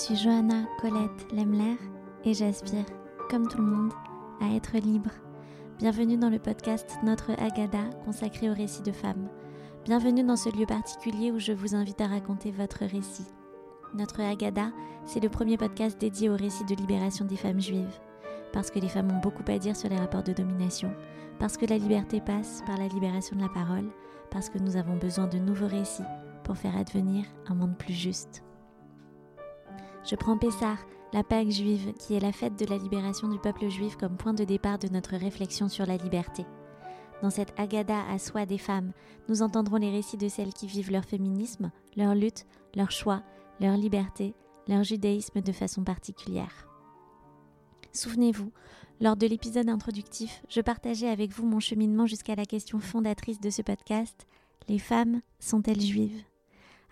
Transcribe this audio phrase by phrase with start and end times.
[0.00, 1.76] Suis Johanna Colette Lemler
[2.24, 2.86] et j'aspire,
[3.28, 3.92] comme tout le monde,
[4.40, 5.10] à être libre.
[5.78, 9.28] Bienvenue dans le podcast Notre Agada consacré au récit de femmes.
[9.84, 13.26] Bienvenue dans ce lieu particulier où je vous invite à raconter votre récit.
[13.92, 14.72] Notre Agada,
[15.04, 18.00] c'est le premier podcast dédié au récit de libération des femmes juives.
[18.54, 20.94] Parce que les femmes ont beaucoup à dire sur les rapports de domination,
[21.38, 23.90] parce que la liberté passe par la libération de la parole,
[24.30, 26.02] parce que nous avons besoin de nouveaux récits
[26.42, 28.42] pour faire advenir un monde plus juste.
[30.04, 30.76] Je prends Pessah,
[31.12, 34.34] la Pâque juive, qui est la fête de la libération du peuple juif comme point
[34.34, 36.44] de départ de notre réflexion sur la liberté.
[37.22, 38.92] Dans cette agada à soi des femmes,
[39.28, 43.22] nous entendrons les récits de celles qui vivent leur féminisme, leur lutte, leur choix,
[43.60, 44.34] leur liberté,
[44.68, 46.66] leur judaïsme de façon particulière.
[47.92, 48.52] Souvenez-vous,
[49.00, 53.50] lors de l'épisode introductif, je partageais avec vous mon cheminement jusqu'à la question fondatrice de
[53.50, 54.26] ce podcast
[54.70, 56.22] les femmes sont-elles juives?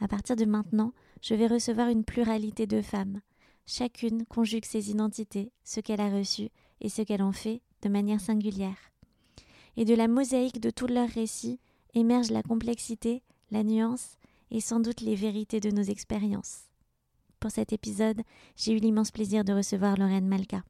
[0.00, 3.20] À partir de maintenant, je vais recevoir une pluralité de femmes.
[3.66, 6.48] Chacune conjugue ses identités, ce qu'elle a reçu
[6.80, 8.92] et ce qu'elle en fait de manière singulière.
[9.77, 11.60] Et de la mosaïque de tous leurs récits
[11.94, 14.16] émerge la complexité, la nuance
[14.50, 16.64] et sans doute les vérités de nos expériences.
[17.41, 18.22] Pour cet épisode,
[18.56, 20.62] j'ai eu l'immense plaisir de recevoir Lorraine Malka.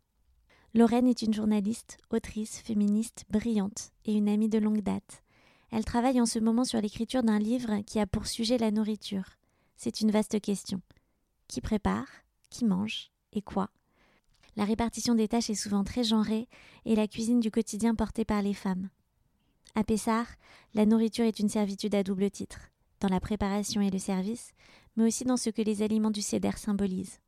[0.74, 5.22] Lorraine est une journaliste, autrice, féministe, brillante et une amie de longue date.
[5.70, 9.37] Elle travaille en ce moment sur l'écriture d'un livre qui a pour sujet la nourriture.
[9.80, 10.80] C'est une vaste question.
[11.46, 12.08] Qui prépare
[12.50, 13.70] Qui mange Et quoi?
[14.56, 16.48] La répartition des tâches est souvent très genrée
[16.84, 18.88] et la cuisine du quotidien portée par les femmes.
[19.76, 20.26] À Pessard,
[20.74, 24.50] la nourriture est une servitude à double titre, dans la préparation et le service,
[24.96, 27.20] mais aussi dans ce que les aliments du Céder symbolisent.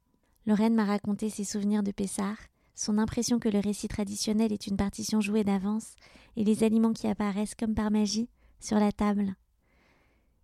[0.44, 2.38] Lorraine m'a raconté ses souvenirs de Pessard,
[2.74, 5.94] son impression que le récit traditionnel est une partition jouée d'avance
[6.34, 8.28] et les aliments qui apparaissent comme par magie
[8.58, 9.36] sur la table.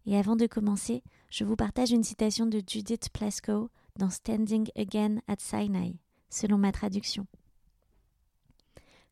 [0.06, 5.20] Et avant de commencer, je vous partage une citation de Judith Plaskow dans Standing Again
[5.28, 5.96] at Sinai,
[6.30, 7.26] selon ma traduction.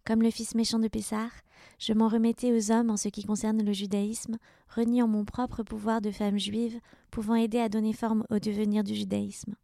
[0.04, 1.30] Comme le fils méchant de Pessar,
[1.78, 4.36] je m'en remettais aux hommes en ce qui concerne le judaïsme,
[4.69, 6.78] reniant mon propre pouvoir de femme juive,
[7.10, 9.54] pouvant aider à donner forme au devenir du judaïsme.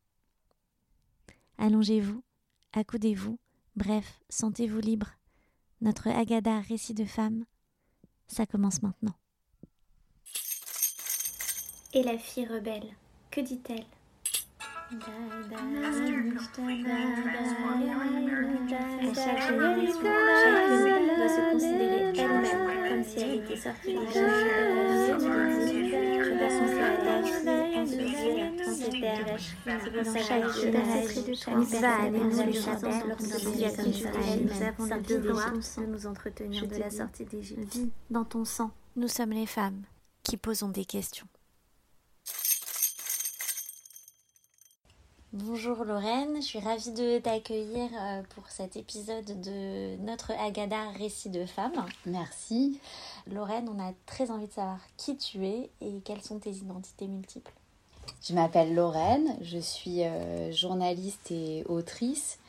[1.58, 2.22] Allongez-vous,
[2.72, 3.38] accoudez-vous,
[3.76, 5.10] bref, sentez-vous libre.
[5.82, 7.44] Notre Agada récit de femme,
[8.26, 9.14] ça commence maintenant.
[11.92, 12.86] Et la fille rebelle,
[13.32, 13.84] que dit-elle?
[14.92, 14.96] À
[19.14, 20.04] chaque génération,
[20.40, 24.22] chacune doit se considérer elle-même comme si elle était sortie du Je
[26.38, 29.38] dois penser à ta fille en ce jour, en cette ère.
[29.82, 35.52] C'est pour ça que chaque mitzvah annonce le Shabbat lorsque Israël, nous avons le devoir
[35.52, 37.78] de nous entretenir de la sortie d'Égypte.
[38.10, 39.82] Dans ton sang, nous sommes les femmes
[40.22, 41.26] qui posons des questions.
[45.32, 51.30] Bonjour Lorraine, je suis ravie de t'accueillir euh, pour cet épisode de notre Agada Récit
[51.30, 51.86] de femmes.
[52.04, 52.80] Merci.
[53.28, 57.06] Lorraine, on a très envie de savoir qui tu es et quelles sont tes identités
[57.06, 57.52] multiples.
[58.28, 62.41] Je m'appelle Lorraine, je suis euh, journaliste et autrice.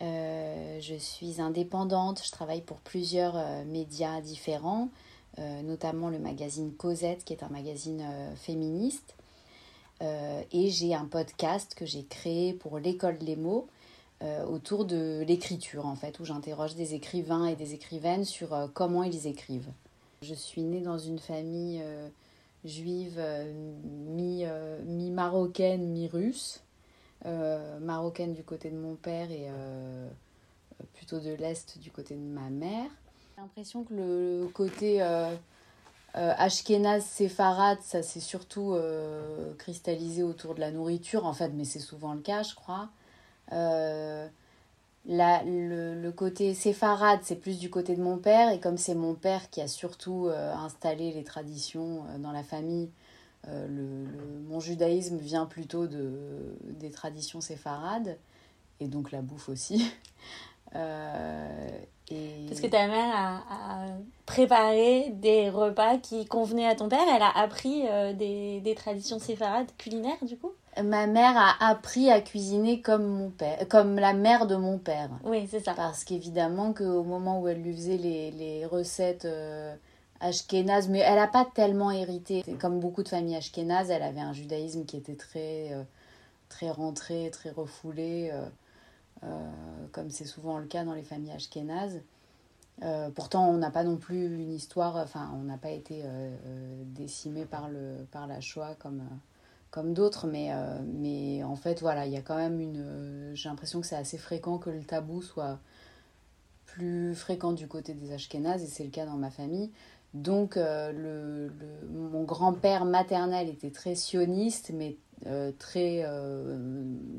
[0.00, 3.36] Euh, je suis indépendante, je travaille pour plusieurs
[3.66, 4.88] médias différents,
[5.36, 8.02] notamment le magazine Cosette qui est un magazine
[8.36, 9.14] féministe.
[10.02, 13.68] Euh, et j'ai un podcast que j'ai créé pour l'école des mots
[14.22, 18.66] euh, autour de l'écriture en fait, où j'interroge des écrivains et des écrivaines sur euh,
[18.72, 19.70] comment ils écrivent.
[20.22, 21.82] Je suis née dans une famille
[22.62, 23.18] juive
[24.84, 26.62] mi-marocaine, mi-russe.
[27.80, 29.48] marocaine du côté de mon père et
[30.92, 32.90] plutôt de l'Est du côté de ma mère.
[33.34, 35.00] J'ai l'impression que le côté
[36.16, 41.64] euh, Ashkenaz, séfarade, ça s'est surtout euh, cristallisé autour de la nourriture, en fait, mais
[41.64, 42.88] c'est souvent le cas, je crois.
[43.52, 44.26] Euh,
[45.06, 49.50] le, côté séfarade, c'est plus du côté de mon père, et comme c'est mon père
[49.50, 52.90] qui a surtout euh, installé les traditions dans la famille,
[53.46, 54.06] le,
[54.48, 56.12] mon judaïsme vient plutôt de,
[56.64, 58.18] des traditions séfarades,
[58.80, 59.90] et donc la bouffe aussi.
[62.48, 63.86] Parce que ta mère a,
[64.26, 67.04] préparé des repas qui convenaient à ton père.
[67.14, 70.52] Elle a appris euh, des, des, traditions séfarades culinaires, du coup?
[70.82, 75.10] Ma mère a appris à cuisiner comme mon père, comme la mère de mon père.
[75.24, 75.74] Oui, c'est ça.
[75.74, 79.74] Parce qu'évidemment qu'au moment où elle lui faisait les, les recettes euh,
[80.20, 82.44] ashkénazes, mais elle n'a pas tellement hérité.
[82.60, 85.82] Comme beaucoup de familles ashkénazes, elle avait un judaïsme qui était très, euh,
[86.48, 88.30] très rentré, très refoulé.
[88.32, 88.44] Euh,
[89.92, 92.00] comme c'est souvent le cas dans les familles ashkénazes.
[92.82, 96.34] Euh, pourtant, on n'a pas non plus une histoire, enfin, on n'a pas été euh,
[96.86, 97.68] décimé par,
[98.10, 99.02] par la Shoah comme,
[99.70, 100.50] comme d'autres, mais,
[100.86, 103.32] mais en fait, voilà, il y a quand même une.
[103.34, 105.58] J'ai l'impression que c'est assez fréquent que le tabou soit
[106.64, 109.70] plus fréquent du côté des Ashkénazes, et c'est le cas dans ma famille.
[110.14, 111.52] Donc, le,
[111.92, 114.96] mon grand-père maternel était très sioniste, mais
[115.58, 116.04] très,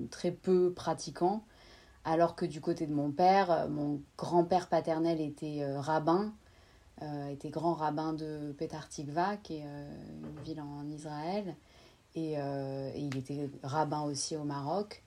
[0.09, 1.43] très peu pratiquant.
[2.03, 6.33] Alors que du côté de mon père, euh, mon grand-père paternel était euh, rabbin,
[7.03, 11.55] euh, était grand rabbin de Petar Tikva, qui est une ville en Israël,
[12.15, 12.35] et,
[12.97, 15.01] il était rabbin aussi au Maroc.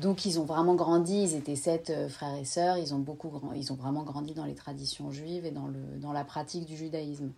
[0.00, 3.72] donc ils ont vraiment grandi, ils étaient sept frères et sœurs, ils ont, beaucoup ils
[3.72, 7.30] ont vraiment grandi dans les traditions juives et dans, le, dans la pratique du judaïsme.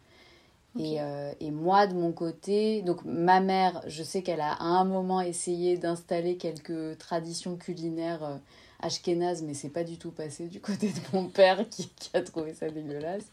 [0.79, 4.65] Et, euh, et, moi, de mon côté, donc ma mère, je sais qu'elle a à
[4.65, 8.37] un moment essayé d'installer quelques traditions culinaires euh,
[8.81, 12.23] ashkénazes, mais c'est pas du tout passé du côté de mon père qui, qui a
[12.23, 13.25] trouvé ça dégueulasse.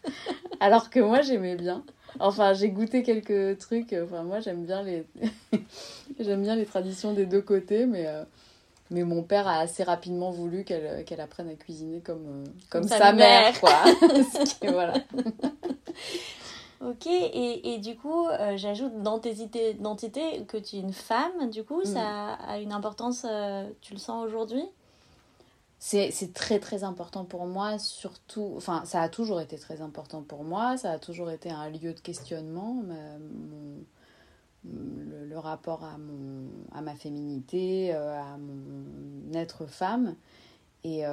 [0.59, 1.83] Alors que moi, j'aimais bien.
[2.19, 3.93] Enfin, j'ai goûté quelques trucs.
[3.93, 5.03] Enfin, moi, j'aime bien les,
[6.19, 8.07] j'aime bien les traditions des deux côtés, mais.
[8.07, 8.23] Euh,
[8.91, 13.13] mais mon père a assez rapidement voulu qu'elle qu'elle apprenne à cuisiner comme, comme, sa,
[13.13, 13.83] mère, mère quoi.
[14.61, 14.93] voilà.
[16.81, 21.49] Ok, et, et du coup, euh, j'ajoute dans tes identités que tu es une femme,
[21.49, 22.37] du coup, ça mm.
[22.47, 24.63] a une importance, euh, tu le sens aujourd'hui?
[25.79, 30.43] C'est très très important pour moi, surtout, enfin ça a toujours été très important pour
[30.43, 32.81] moi, ça a toujours été un lieu de questionnement,
[34.63, 40.15] le, le, rapport à, mon, à ma féminité, euh, à mon être femme,
[40.83, 41.03] et,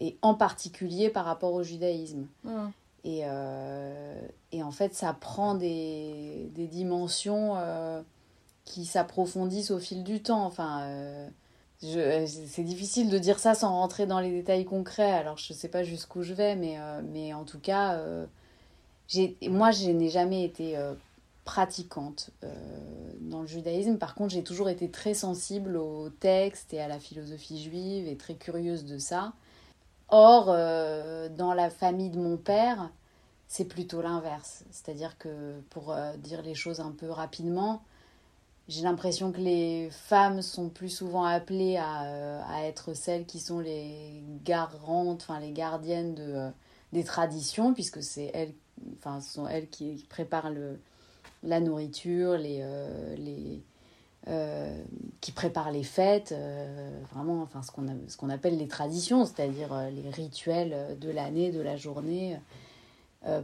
[0.00, 2.26] et en particulier par rapport au judaïsme.
[2.42, 2.68] Mm.
[3.04, 4.20] Et, euh,
[4.52, 8.02] et en fait, ça prend des, des dimensions euh,
[8.64, 10.44] qui s'approfondissent au fil du temps.
[10.44, 11.28] Enfin, euh,
[11.80, 15.12] c'est difficile de dire ça sans rentrer dans les détails concrets.
[15.12, 16.78] Alors, je ne sais pas jusqu'où je vais, mais,
[17.10, 17.98] mais en tout cas,
[19.48, 20.76] moi, je n'ai jamais été
[21.46, 22.32] pratiquante
[23.22, 23.96] dans le judaïsme.
[23.96, 28.18] Par contre, j'ai toujours été très sensible au texte et à la philosophie juive et
[28.18, 29.32] très curieuse de ça.
[30.10, 32.90] Or, euh, dans la famille de mon père,
[33.46, 34.64] c'est plutôt l'inverse.
[34.70, 37.82] C'est-à-dire que, pour euh, dire les choses un peu rapidement,
[38.68, 43.38] j'ai l'impression que les femmes sont plus souvent appelées à, euh, à, être celles qui
[43.38, 46.50] sont les garantes, enfin les gardiennes de,
[46.92, 48.54] des traditions, puisque c'est elles,
[49.04, 50.50] ce sont elles qui préparent
[51.42, 52.64] la nourriture, les,
[53.16, 53.62] les,
[54.28, 54.78] euh,
[55.22, 60.10] qui prépare les fêtes, euh, vraiment enfin, ce qu'on appelle les traditions, c'est-à-dire euh, les
[60.10, 62.38] rituels de l'année, de la journée.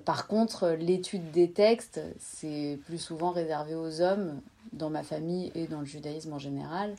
[0.05, 4.41] par contre, l'étude des textes, c'est plus souvent réservé aux hommes
[4.75, 6.95] dans ma famille et dans le judaïsme en général.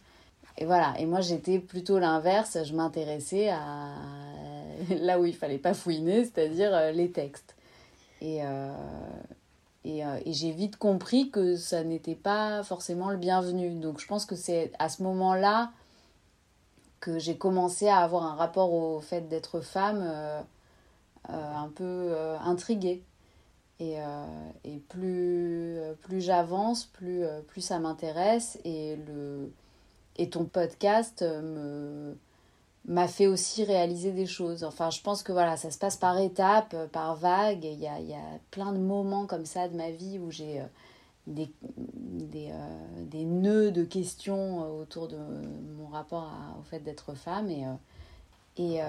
[0.57, 3.93] Et voilà, et moi j'étais plutôt l'inverse, je m'intéressais à
[4.89, 7.55] là où il fallait pas fouiner, c'est-à-dire les textes.
[9.87, 13.71] Euh, et, j'ai vite compris que ça n'était pas forcément le bienvenu.
[13.75, 15.71] Donc je pense que c'est à ce moment-là
[16.99, 20.41] que j'ai commencé à avoir un rapport au fait d'être femme euh,
[21.29, 23.03] euh, un peu intriguée.
[23.79, 23.97] Et,
[24.63, 28.57] et plus, plus j'avance, plus, plus ça m'intéresse.
[28.65, 28.97] Et,
[30.15, 32.17] et ton podcast me
[32.87, 34.63] m'a fait aussi réaliser des choses.
[34.63, 37.65] Enfin, je pense que voilà, ça se passe par étapes, euh, par vagues.
[37.65, 40.61] Il y a, y a plein de moments comme ça de ma vie où j'ai
[40.61, 40.65] euh,
[41.27, 45.17] des, des, euh, des, nœuds de questions autour de
[45.77, 47.49] mon rapport au fait d'être femme.
[47.49, 47.65] Et,
[48.57, 48.79] et,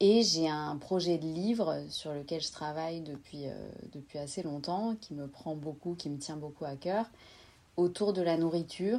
[0.00, 3.44] et j'ai un projet de livre sur lequel je travaille depuis,
[3.92, 7.04] depuis assez longtemps, qui me prend beaucoup, qui me tient beaucoup à cœur,
[7.76, 8.98] autour de la nourriture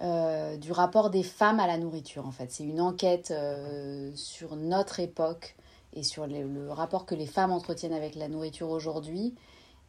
[0.00, 2.52] euh, du rapport des femmes à la nourriture en fait.
[2.52, 5.56] C'est une enquête euh, sur notre époque
[5.92, 9.34] et sur le rapport que les femmes entretiennent avec la nourriture aujourd'hui.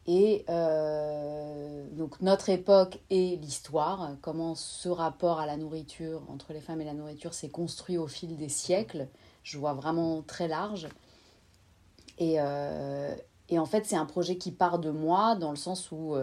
[0.07, 6.61] Et euh, donc notre époque et l'histoire, comment ce rapport à la nourriture entre les
[6.61, 9.09] femmes et la nourriture s'est construit au fil des siècles.
[9.43, 10.89] Je vois vraiment très large.
[12.17, 12.37] Et,
[13.49, 16.15] et en fait c'est un projet qui part de moi dans le sens où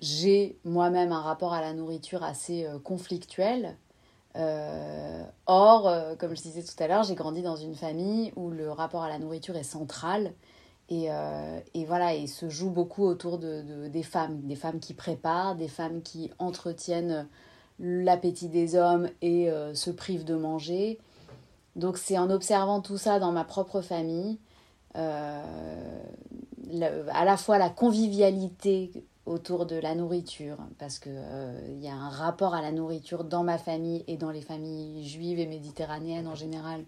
[0.00, 3.76] j'ai moi-même un rapport à la nourriture assez euh, conflictuel.
[4.36, 8.50] Euh, or, euh, comme je disais tout à l'heure, j'ai grandi dans une famille où
[8.50, 10.32] le rapport à la nourriture est central.
[10.90, 11.08] Et,
[11.74, 15.68] et voilà, il se joue beaucoup autour de, des femmes, des femmes qui préparent, des
[15.68, 17.28] femmes qui entretiennent
[17.78, 20.98] l'appétit des hommes et se privent de manger.
[21.76, 24.38] Donc c'est en observant tout ça dans ma propre famille,
[24.94, 25.42] à
[26.72, 32.08] la fois la convivialité autour de la nourriture, parce qu'il euh, il y a un
[32.08, 36.34] rapport à la nourriture dans ma famille et dans les familles juives et méditerranéennes en
[36.34, 36.84] général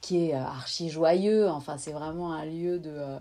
[0.00, 1.48] qui est euh, archi joyeux.
[1.48, 3.18] Enfin, c'est vraiment un lieu de, euh,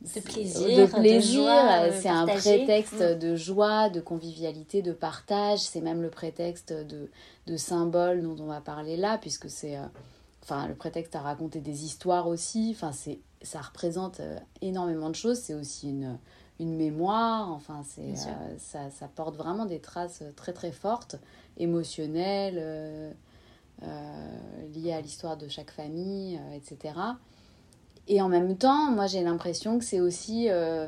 [0.00, 1.92] de plaisir, de plaisir.
[2.00, 3.18] c'est un prétexte mm.
[3.18, 5.60] de joie, de convivialité, de partage.
[5.60, 7.10] C'est même le prétexte de,
[7.46, 9.78] de symbole dont on va parler là, puisque c'est
[10.42, 12.72] enfin le prétexte à raconter des histoires aussi.
[12.74, 14.20] Enfin, c'est ça représente
[14.60, 15.38] énormément de choses.
[15.38, 16.16] C'est aussi une
[16.60, 17.50] une mémoire.
[17.50, 21.16] Enfin, c'est ça, ça, porte vraiment des traces très très fortes,
[21.56, 23.14] émotionnelles.
[23.84, 26.94] Euh, liées à l'histoire de chaque famille, euh, etc.
[28.06, 30.86] Et en même temps, moi j'ai l'impression que c'est aussi euh,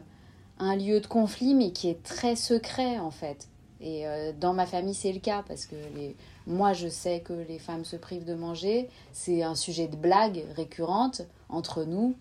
[0.61, 3.49] un lieu de conflit, mais qui est très secret en fait.
[3.81, 4.07] Et
[4.41, 6.17] dans ma famille, c'est le cas parce que les...
[6.47, 8.89] moi, je sais que les femmes se privent de manger.
[9.13, 12.15] C'est un sujet de blague récurrente entre nous,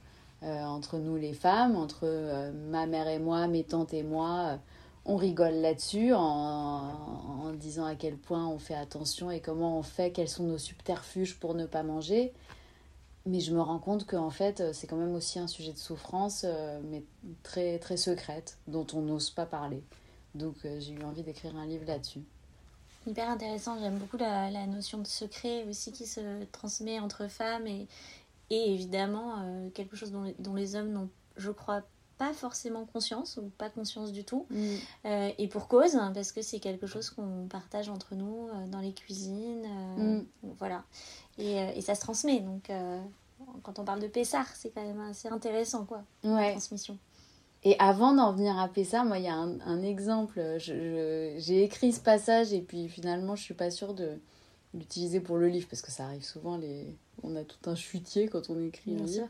[0.44, 4.60] entre nous les femmes, entre ma mère et moi, mes tantes et moi
[5.06, 10.12] on rigole là-dessus en, disant à quel point on fait attention et comment on fait,
[10.12, 12.34] quels sont nos subterfuges pour ne pas manger.
[13.26, 16.46] Mais je me rends compte qu'en fait, c'est quand même aussi un sujet de souffrance,
[16.46, 17.04] euh, mais
[17.42, 19.82] très, très secrète, dont on n'ose pas parler.
[20.36, 22.24] Donc euh, j'ai eu envie d'écrire un livre là-dessus.
[23.06, 26.22] Hyper intéressant, j'aime beaucoup la, notion de secret aussi qui se
[26.52, 27.88] transmet entre femmes et,
[28.50, 31.82] et évidemment euh, quelque chose dont, dont les hommes n'ont, je crois,
[32.18, 34.46] pas forcément conscience ou pas conscience du tout.
[34.50, 34.76] Mm.
[35.06, 38.68] Euh, et pour cause, hein, parce que c'est quelque chose qu'on partage entre nous euh,
[38.68, 39.68] dans les cuisines.
[39.98, 40.26] Mm.
[40.60, 40.84] Voilà.
[41.38, 42.42] Et, et, ça se transmet.
[42.42, 42.72] Donc,
[43.64, 46.04] quand on parle de Pessar, c'est quand même assez intéressant, quoi.
[46.24, 46.50] Ouais.
[46.50, 46.98] La transmission.
[47.64, 50.40] Et avant d'en venir à Pessar, moi, il y a un, un exemple.
[50.60, 54.20] J'ai écrit ce passage et puis finalement, je suis pas sûre de
[54.74, 56.58] l'utiliser pour le livre parce que ça arrive souvent.
[56.58, 56.86] Les...
[57.24, 59.28] On a tout un chutier quand on écrit un livre.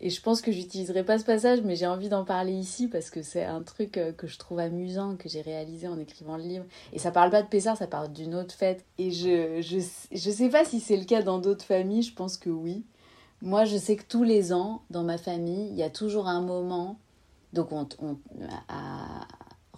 [0.00, 3.10] Et je pense que j'utiliserai pas ce passage, mais j'ai envie d'en parler ici parce
[3.10, 6.44] que c'est un truc euh, que je trouve amusant, que j'ai réalisé en écrivant le
[6.44, 6.64] livre.
[6.92, 8.84] Et ça parle pas de Pessard, ça parle d'une autre fête.
[8.98, 9.78] Et je, je,
[10.12, 12.84] je sais pas si c'est le cas dans d'autres familles, je pense que oui.
[13.42, 16.42] Moi, je sais que tous les ans, dans ma famille, il y a toujours un
[16.42, 16.96] moment.
[17.52, 18.16] Donc, on, on,
[18.68, 19.26] à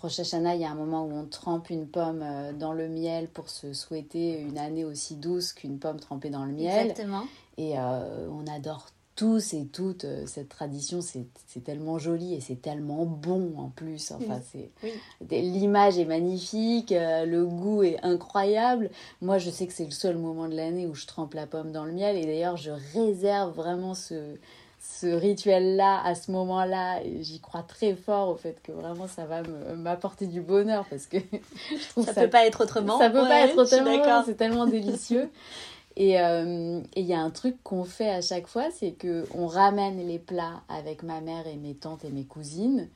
[0.03, 2.89] Rosh Hashanah, il y a un moment où on trempe une pomme euh, dans le
[2.89, 6.91] miel pour se souhaiter une année aussi douce qu'une pomme trempée dans le miel.
[6.91, 7.25] Exactement.
[7.59, 11.27] Et euh, on adore tous et toutes euh, cette tradition, c'est
[11.65, 14.11] tellement joli et c'est tellement bon en plus.
[14.13, 14.71] Enfin, c'est
[15.31, 18.91] l'image est magnifique, le goût est incroyable.
[19.21, 21.73] Moi, je sais que c'est le seul moment de l'année où je trempe la pomme
[21.73, 24.37] dans le miel et d'ailleurs, je réserve vraiment ce,
[24.81, 27.01] ce rituel-là à ce moment-là.
[27.21, 29.43] J'y crois très fort au fait que vraiment ça va
[29.77, 31.19] m'apporter du bonheur parce que
[31.71, 32.99] je trouve ça, ça peut pas être autrement.
[32.99, 34.23] Ça peut pas être autrement.
[34.25, 35.31] C'est tellement délicieux.
[35.99, 39.47] Euh, et il y a un truc qu'on fait à chaque fois, c'est que on
[39.47, 42.89] ramène les plats avec ma mère et mes tantes et mes cousines.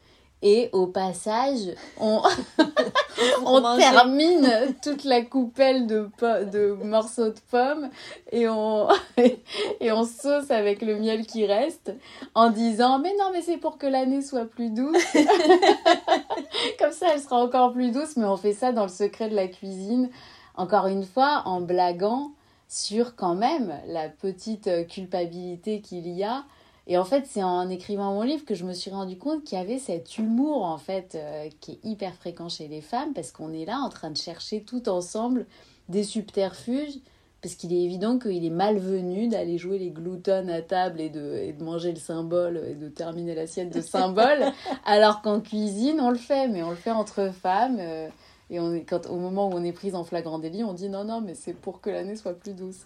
[0.47, 2.21] Et au passage, on,
[3.47, 4.47] on termine
[4.83, 6.11] toute la coupelle de,
[6.53, 7.89] de morceaux de pommes
[8.31, 8.87] et on,
[9.17, 11.95] et on sauce avec le miel qui reste
[12.35, 15.03] en disant Mais non, mais c'est pour que l'année soit plus douce.
[16.79, 18.19] Comme ça, elle sera encore plus douce.
[18.19, 20.11] Mais on fait ça dans le secret de la cuisine.
[20.57, 22.33] Encore une fois, en blaguant
[22.69, 26.45] sur quand même la petite culpabilité qu'il y a.
[26.87, 29.57] Et en fait, c'est en écrivant mon livre que je me suis rendu compte qu'il
[29.57, 33.33] y avait cet humour, en fait, euh, qui est hyper fréquent chez les femmes, parce
[33.33, 35.47] qu'on est là en train de chercher tout ensemble
[35.89, 36.99] des subterfuges,
[37.41, 41.37] parce qu'il est évident qu'il est malvenu d'aller jouer les gloutons à table et de,
[41.37, 44.53] et de manger le symbole et de terminer l'assiette de symbole,
[44.85, 47.79] alors qu'en cuisine, on le fait, mais on le fait entre femmes.
[47.81, 48.09] Euh,
[48.51, 50.91] et on est, quand, au moment où on est prise en flagrant délit, on dit
[50.91, 52.85] non, non, mais c'est pour que l'année soit plus douce.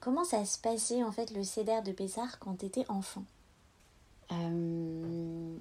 [0.00, 3.24] Comment ça se passait en fait le CEDER de Pessard quand tu étais enfant?
[4.32, 5.56] Euh,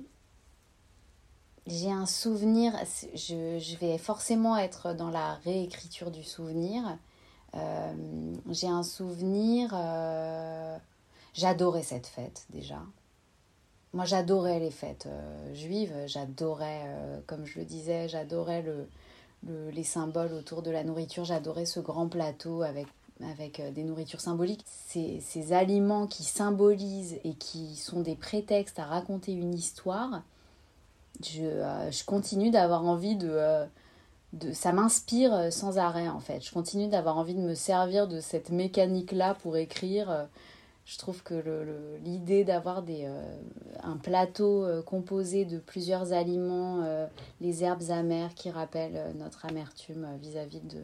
[1.68, 2.74] J'ai un souvenir,
[3.14, 6.98] je, vais forcément être dans la réécriture du souvenir.
[7.56, 7.94] Euh,
[8.52, 9.72] j'ai un souvenir.
[9.74, 10.78] Euh,
[11.34, 12.82] j'adorais cette fête déjà.
[13.94, 15.08] Moi, j'adorais les fêtes
[15.54, 15.96] juives.
[16.06, 16.84] J'adorais,
[17.28, 18.90] comme je le disais, j'adorais le,
[19.72, 21.24] les symboles autour de la nourriture.
[21.24, 22.88] J'adorais ce grand plateau avec
[23.24, 24.66] avec des nourritures symboliques.
[24.88, 30.24] Ces, aliments qui symbolisent et qui sont des prétextes à raconter une histoire,
[31.24, 31.44] je,
[31.92, 33.66] je continue d'avoir envie de,
[34.54, 36.44] ça m'inspire euh, sans arrêt en fait.
[36.46, 40.10] Je continue d'avoir envie de me servir de cette mécanique-là pour écrire.
[40.10, 40.26] Euh,
[40.86, 41.34] je trouve que
[42.04, 43.38] l'idée d'avoir euh,
[43.82, 46.86] un plateau composé de plusieurs aliments,
[47.42, 50.78] les herbes amères qui rappellent notre amertume vis-à-vis de,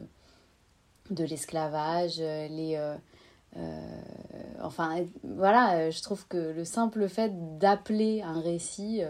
[1.14, 2.78] de l'esclavage, les...
[4.62, 9.02] enfin, voilà, je trouve que le simple fait d'appeler un récit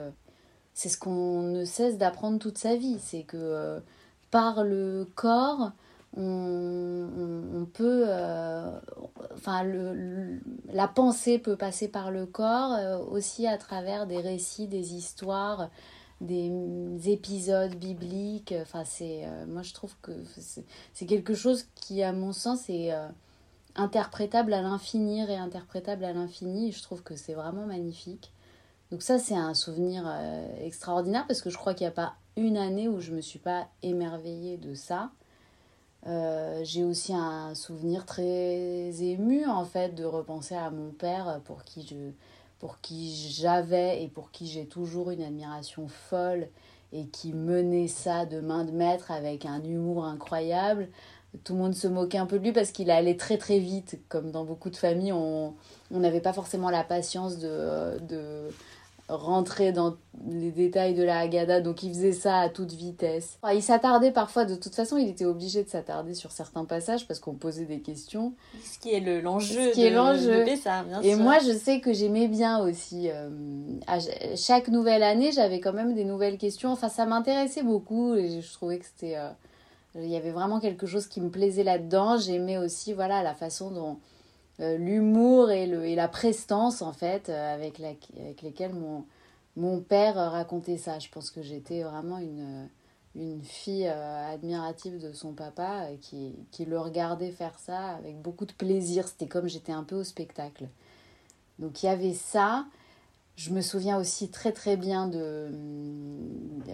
[0.74, 2.98] c'est ce qu'on ne cesse d'apprendre toute sa vie.
[3.00, 3.80] C'est que euh,
[4.30, 5.72] par le corps,
[6.16, 8.04] on, peut.
[8.06, 8.70] Euh,
[9.34, 9.64] enfin,
[10.72, 15.70] la pensée peut passer par le corps euh, aussi à travers des récits, des histoires,
[16.22, 18.54] des, épisodes bibliques.
[18.60, 19.24] Enfin, c'est.
[19.46, 20.12] moi, je trouve que
[20.92, 22.92] c'est quelque chose qui, à mon sens, est
[23.74, 26.72] interprétable à l'infini, réinterprétable à l'infini.
[26.72, 28.32] Je trouve que c'est vraiment magnifique.
[28.90, 32.14] Donc ça, c'est un souvenir euh, extraordinaire parce que je crois qu'il n'y a pas
[32.36, 35.10] une année où je ne me suis pas émerveillée de ça.
[36.06, 41.62] Euh, j'ai aussi un souvenir très ému en fait de repenser à mon père pour
[41.62, 41.94] qui je
[42.62, 46.46] pour qui j'avais et pour qui j'ai toujours une admiration folle
[46.92, 50.88] et qui menait ça de main de maître avec un humour incroyable.
[51.42, 53.98] Tout le monde se moquait un peu de lui parce qu'il allait très très vite,
[54.08, 55.54] comme dans beaucoup de familles, on
[55.90, 58.48] n'avait pas forcément la patience de, de
[59.12, 59.96] rentrer dans
[60.28, 63.38] les détails de la Haggadah, donc il faisait ça à toute vitesse.
[63.52, 67.20] il s'attardait parfois, de toute façon, il était obligé de s'attarder sur certains passages parce
[67.20, 68.34] qu'on posait des questions.
[68.64, 70.44] Ce qui est l'enjeu qui est l'enjeu.
[71.02, 73.08] Et moi, je sais que j'aimais bien aussi.
[73.10, 73.30] Euh,
[73.86, 73.98] à
[74.36, 76.70] chaque nouvelle année, j'avais quand même des nouvelles questions.
[76.70, 79.16] Enfin, ça m'intéressait beaucoup et je trouvais que c'était.
[79.16, 79.28] Euh,
[79.94, 82.16] il y avait vraiment quelque chose qui me plaisait là-dedans.
[82.16, 83.98] J'aimais aussi, voilà, la façon dont
[84.60, 89.04] euh, l'humour et, le, et la prestance, en fait, euh, avec, la, avec lesquels mon,
[89.56, 90.98] mon père racontait ça.
[90.98, 92.68] Je pense que j'étais vraiment une,
[93.14, 98.46] une fille euh, admirative de son papa qui, qui le regardait faire ça avec beaucoup
[98.46, 99.08] de plaisir.
[99.08, 100.68] C'était comme j'étais un peu au spectacle.
[101.58, 102.66] Donc il y avait ça.
[103.36, 105.50] Je me souviens aussi très très bien de,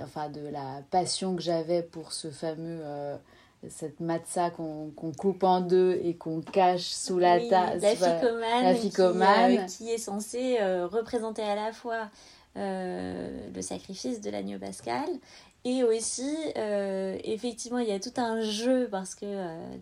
[0.03, 2.81] enfin, de la passion que j'avais pour ce fameux
[3.69, 7.81] cette matza qu'on coupe en deux et qu'on cache sous la table.
[7.83, 9.59] La ficomane.
[9.59, 12.09] Euh, qui, est censée euh, représenter à la fois
[12.57, 15.09] euh, le sacrifice de l'agneau pascal
[15.65, 16.37] et aussi,
[17.25, 19.27] effectivement, il y a tout un jeu parce que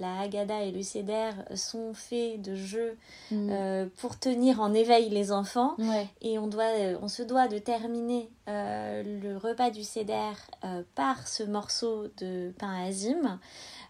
[0.01, 2.97] la Haggadah et le Seder sont faits de jeux
[3.31, 3.89] mm.
[3.99, 5.77] pour tenir en éveil les enfants.
[6.23, 6.71] Et on, doit,
[7.03, 10.33] on se doit de terminer le repas du Seder
[10.95, 13.39] par ce morceau de pain azim.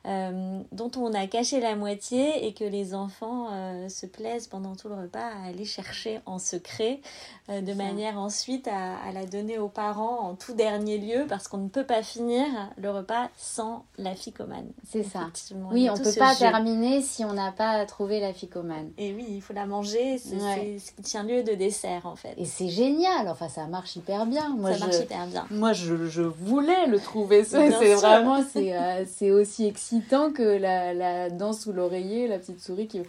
[0.07, 4.77] Euh, dont on a caché la moitié et que les enfants euh, se plaisent pendant
[4.77, 7.01] tout le repas à aller chercher en secret,
[7.49, 11.59] euh, de manière ensuite à, la donner aux parents en tout dernier lieu, parce qu'on
[11.59, 12.45] ne peut pas finir
[12.77, 14.71] le repas sans la ficomane.
[14.89, 15.29] C'est ça.
[15.73, 18.91] Oui, on ne peut pas terminer si on n'a pas trouvé la ficomane.
[18.99, 20.39] Et oui, il faut la manger, c'est
[20.79, 22.35] ce qui tient lieu de dessert en fait.
[22.37, 24.55] Et c'est génial, enfin ça marche hyper bien.
[24.57, 25.47] Moi, ça marche hyper bien.
[25.51, 31.31] Moi je, je voulais le trouver, c'est vraiment, c'est aussi excitant tant que la, la
[31.31, 33.03] danse sous l'oreiller, la petite souris qui...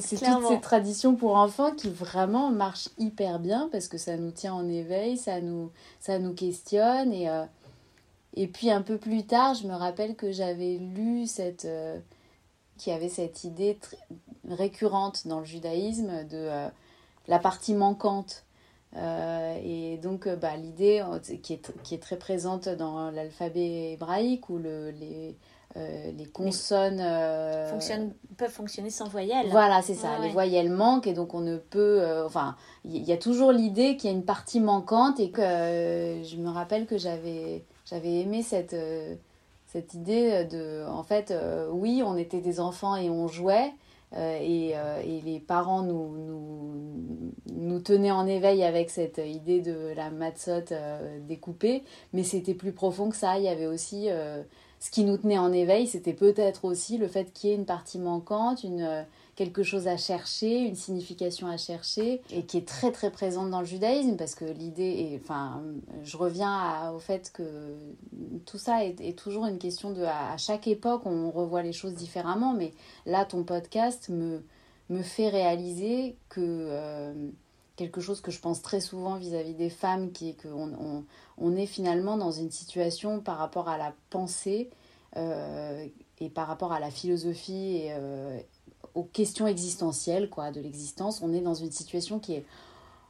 [0.00, 4.30] C'est toutes ces traditions pour enfants qui vraiment marchent hyper bien parce que ça nous
[4.30, 5.70] tient en éveil, ça nous,
[6.00, 7.12] ça nous questionne.
[7.12, 7.44] Et, euh,
[8.34, 11.64] et puis un peu plus tard, je me rappelle que j'avais lu cette...
[11.64, 11.98] Euh,
[12.78, 13.78] qui avait cette idée
[14.50, 16.68] récurrente dans le judaïsme de euh,
[17.26, 18.44] la partie manquante.
[18.94, 21.02] et donc, bah, l'idée
[21.42, 25.36] qui est, qui est très présente dans l'alphabet hébraïque où le, les,
[25.76, 27.78] euh, les consonnes euh,
[28.38, 29.48] peuvent fonctionner sans voyelles.
[29.50, 30.18] Voilà, c'est ça.
[30.20, 32.00] les voyelles manquent et donc on ne peut.
[32.00, 35.42] Euh, enfin, il y, a toujours l'idée qu'il y a une partie manquante et que
[35.42, 38.76] je me rappelle que j'avais j'avais aimé cette
[39.66, 40.86] cette idée de.
[40.88, 41.34] En fait,
[41.70, 43.72] oui, on était des enfants et on jouait.
[44.16, 50.10] Et, et, les parents nous, nous, nous, tenaient en éveil avec cette idée de la
[50.10, 50.72] matzotte
[51.28, 51.82] découpée,
[52.14, 53.36] mais c'était plus profond que ça.
[53.36, 54.08] Il y avait aussi
[54.86, 57.66] ce qui nous tenait en éveil, c'était peut-être aussi le fait qu'il y ait une
[57.66, 59.02] partie manquante, une, euh,
[59.34, 63.58] quelque chose à chercher, une signification à chercher, et qui est très très présente dans
[63.58, 65.60] le judaïsme, parce que l'idée, est, enfin,
[66.04, 67.74] je reviens au fait que
[68.44, 72.54] tout ça est, toujours une question de, à, chaque époque, on revoit les choses différemment,
[72.54, 72.72] mais
[73.06, 74.44] là, ton podcast me,
[74.88, 76.40] me fait réaliser que...
[76.40, 77.12] Euh,
[77.76, 81.04] quelque chose que je pense très souvent vis-à-vis des femmes, qui est qu'on on,
[81.38, 84.70] on, est finalement dans une situation par rapport à la pensée
[85.16, 85.86] euh,
[86.18, 88.38] et par rapport à la philosophie et euh,
[88.94, 92.46] aux questions existentielles quoi, de l'existence, on est dans une situation qui est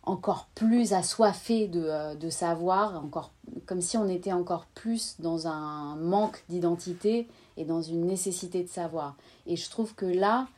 [0.03, 3.33] encore plus assoiffée de, euh, de savoir, encore,
[3.67, 8.69] comme si on était encore plus dans un manque d'identité et dans une nécessité de
[8.69, 9.17] savoir.
[9.47, 10.49] Et je trouve que là,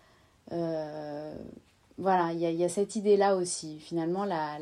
[1.98, 3.78] voilà, il y a, cette idée-là aussi.
[3.80, 4.58] Finalement, la,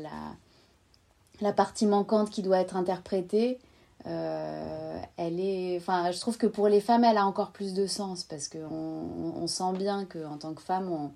[1.39, 3.59] la, partie manquante qui doit être interprétée,
[4.07, 5.77] euh, elle est.
[5.77, 8.59] Enfin, je trouve que pour les femmes, elle a encore plus de sens parce qu'on
[9.35, 11.11] on sent bien qu'en tant que femme, on,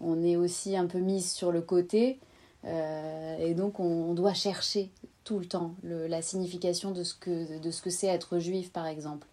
[0.00, 2.18] on, est aussi un peu mise sur le côté.
[2.64, 4.90] Euh, et donc, on, doit chercher
[5.22, 8.86] tout le temps la signification de ce que de ce que c'est être juif, par
[8.86, 9.26] exemple.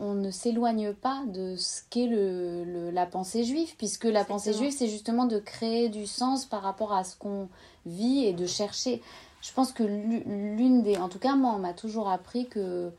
[0.00, 4.72] On ne s'éloigne pas de ce qu'est le, la pensée juive, puisque la pensée juive,
[4.72, 7.48] c'est justement de créer du sens par rapport à ce qu'on
[7.84, 9.02] vit et de chercher.
[9.42, 10.96] Je pense que l'une des...
[10.96, 12.90] En tout cas, moi, on m'a toujours appris que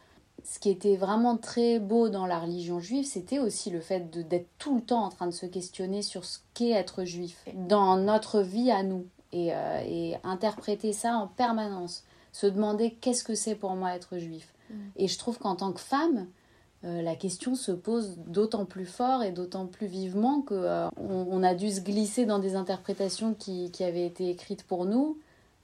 [0.43, 4.47] ce qui était vraiment très beau dans la religion juive, c'était aussi le fait d'être
[4.57, 8.41] tout le temps en train de se questionner sur ce qu'est être juif dans notre
[8.41, 12.03] vie à nous et, euh, et interpréter ça en permanence.
[12.31, 14.53] Se demander qu'est-ce que c'est pour moi être juif.
[14.69, 14.75] Mm.
[14.97, 16.27] Et je trouve qu'en tant que femme,
[16.83, 21.43] euh, la question se pose d'autant plus fort et d'autant plus vivement qu'on euh, on
[21.43, 25.19] a dû se glisser dans des interprétations qui, qui avaient été écrites pour nous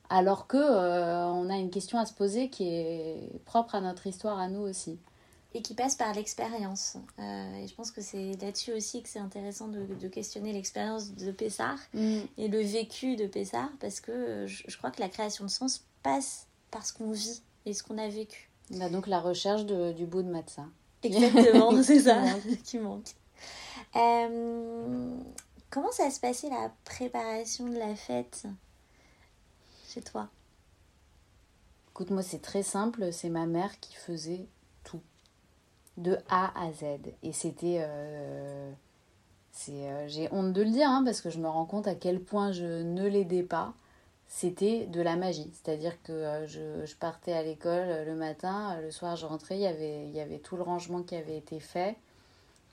[0.09, 4.05] alors que euh, on a une question à se poser qui est propre à notre
[4.05, 4.99] histoire à nous aussi
[5.55, 6.97] et qui passe par l'expérience.
[7.17, 11.79] Et je pense que c'est là-dessus aussi que c'est intéressant de, questionner l'expérience de Pessard
[11.95, 12.19] mm.
[12.37, 16.45] et le vécu de Pessard, parce que je, crois que la création de sens passe
[16.69, 18.51] par ce qu'on vit et ce qu'on a vécu.
[18.79, 20.65] a donc la recherche du bout de Matza.
[21.07, 22.21] Exactement, c'est ça
[22.63, 23.15] qui manque.
[23.95, 25.17] Euh,
[25.69, 28.47] comment ça se passait la préparation de la fête
[30.01, 30.27] toi?
[31.91, 33.11] Écoute, moi, c'est très simple.
[33.11, 34.45] C'est ma mère qui faisait
[34.83, 35.01] tout.
[35.97, 36.83] De A à Z.
[37.23, 37.79] Et c'était.
[37.81, 38.71] Euh,
[39.51, 41.95] c'est, euh, j'ai honte de le dire, hein, parce que je me rends compte à
[41.95, 43.73] quel point je ne l'aidais pas.
[44.27, 45.49] C'était de la magie.
[45.53, 49.61] C'est-à-dire que euh, je, je, partais à l'école le matin, le soir, je rentrais, il
[49.61, 51.95] y avait, il y avait tout le rangement qui avait été fait.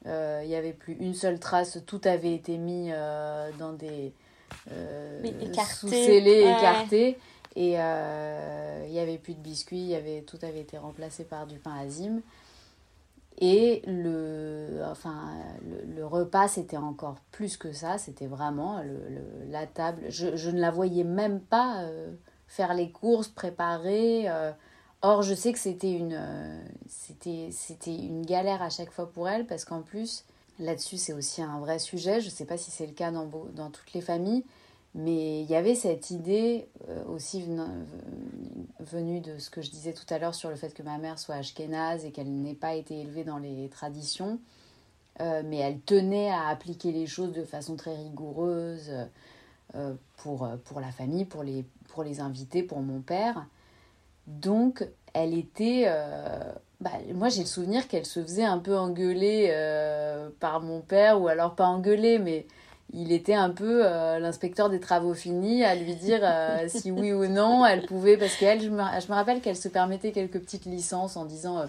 [0.05, 2.91] il n'y avait plus une seule trace, tout avait été mis
[3.59, 4.13] dans des
[4.73, 5.75] euh, écarté.
[5.75, 7.19] sous-scellé, écarté.
[7.57, 11.47] Et euh, il n'y avait plus de biscuits, y avait, tout avait été remplacé par
[11.47, 12.21] du pain azim.
[13.39, 15.33] Et le, enfin,
[15.97, 17.99] le, repas, c'était encore plus que ça.
[17.99, 20.03] C'était vraiment le, la table.
[20.09, 22.13] Je, je, ne la voyais même pas euh,
[22.47, 24.29] faire les courses, préparer.
[25.03, 26.19] or, je sais que c'était une,
[26.87, 30.25] c'était, c'était une galère à chaque fois pour elle parce qu'en plus,
[30.61, 32.21] Là-dessus, c'est aussi un vrai sujet.
[32.21, 34.45] Je ne sais pas si c'est le cas dans, dans, toutes les familles,
[34.95, 37.45] mais il y avait cette idée euh, aussi
[38.81, 41.19] venue de ce que je disais tout à l'heure sur le fait que ma mère
[41.19, 44.39] soit ashkénaze et qu'elle n'ait pas été élevée dans les traditions.
[45.21, 48.91] Euh, mais elle tenait à appliquer les choses de façon très rigoureuse
[49.75, 53.47] euh, pour, pour la famille, pour les, pour les invités, pour mon père.
[54.27, 55.87] Donc, elle était
[56.85, 61.21] bah, moi j'ai le souvenir qu'elle se faisait un peu engueuler euh, par mon père,
[61.21, 62.47] ou alors pas engueuler, mais
[62.95, 67.13] il était un peu euh, l'inspecteur des travaux finis à lui dire euh, si oui
[67.13, 70.41] ou non elle pouvait, parce qu'elle, je me, je me rappelle qu'elle se permettait quelques
[70.41, 71.65] petites licences en disant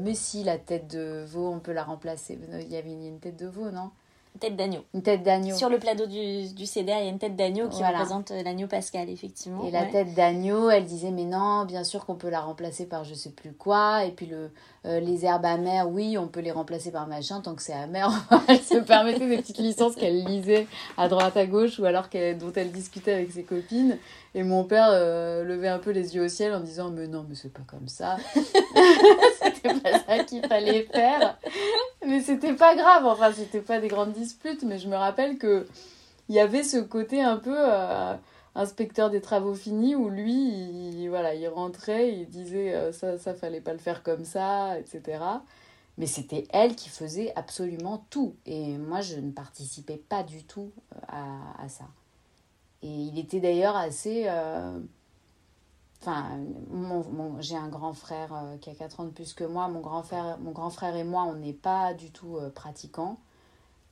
[0.00, 2.38] mais si la tête de veau on peut la remplacer.
[2.60, 3.90] Il y avait une tête de veau, non?
[4.38, 4.80] Tête d'agneau.
[4.94, 5.56] Une tête d'agneau.
[5.56, 8.42] Sur le plateau du, du CDR, il y a une tête d'agneau qui représente euh,
[8.42, 9.64] l'agneau pascal, effectivement.
[9.64, 13.04] Et la tête d'agneau, elle disait, mais non, bien sûr qu'on peut la remplacer par
[13.04, 14.04] je sais plus quoi.
[14.04, 14.50] Et puis le,
[14.86, 18.10] euh, les herbes amères, oui, on peut les remplacer par machin tant que c'est amer.
[18.48, 22.52] elle se permettait des petites licences qu'elle lisait à droite à gauche ou alors dont
[22.54, 23.98] elle discutait avec ses copines.
[24.34, 27.26] Et mon père euh, levait un peu les yeux au ciel en disant, mais non,
[27.28, 28.16] mais c'est pas comme ça.
[29.42, 31.36] c'était pas ça qu'il fallait faire.
[32.06, 35.66] Mais c'était pas grave, enfin, c'était pas des grandes disputes, mais je me rappelle que
[36.28, 38.14] il y avait ce côté un peu euh,
[38.56, 43.34] inspecteur des travaux finis où lui, il, voilà, il rentrait, il disait euh, ça, ça
[43.34, 45.22] fallait pas le faire comme ça, etc.
[45.98, 48.34] Mais c'était elle qui faisait absolument tout.
[48.46, 51.84] Et moi, je ne participais pas du tout euh, à, à ça.
[52.82, 54.28] Et il était d'ailleurs assez
[56.00, 56.38] Enfin,
[56.70, 59.68] mon, j'ai un grand frère euh, qui a 4 ans de plus que moi.
[59.68, 63.18] Mon grand frère, mon grand frère et moi, on n'est pas du tout euh, pratiquants.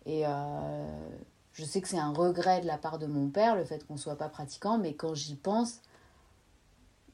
[0.07, 1.09] Et euh,
[1.55, 3.95] je sais que c'est un regret de la part de mon père, le fait qu'on
[3.95, 5.81] ne soit pas pratiquant, mais quand j'y pense,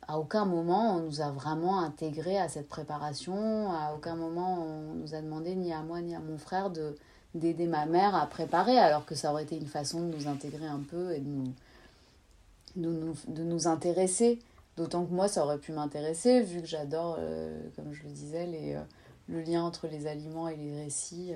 [0.09, 3.71] à aucun moment on nous a vraiment intégré à cette préparation.
[3.71, 6.97] À aucun moment on nous a demandé, ni à moi ni à mon frère, de,
[7.35, 10.67] d'aider ma mère à préparer, alors que ça aurait été une façon de nous intégrer
[10.67, 14.39] un peu et de nous, de nous, intéresser.
[14.77, 18.49] D'autant que moi, ça aurait pu m'intéresser, vu que j'adore, euh, comme je le disais,
[18.75, 18.81] euh,
[19.29, 21.35] le lien entre les aliments et les récits.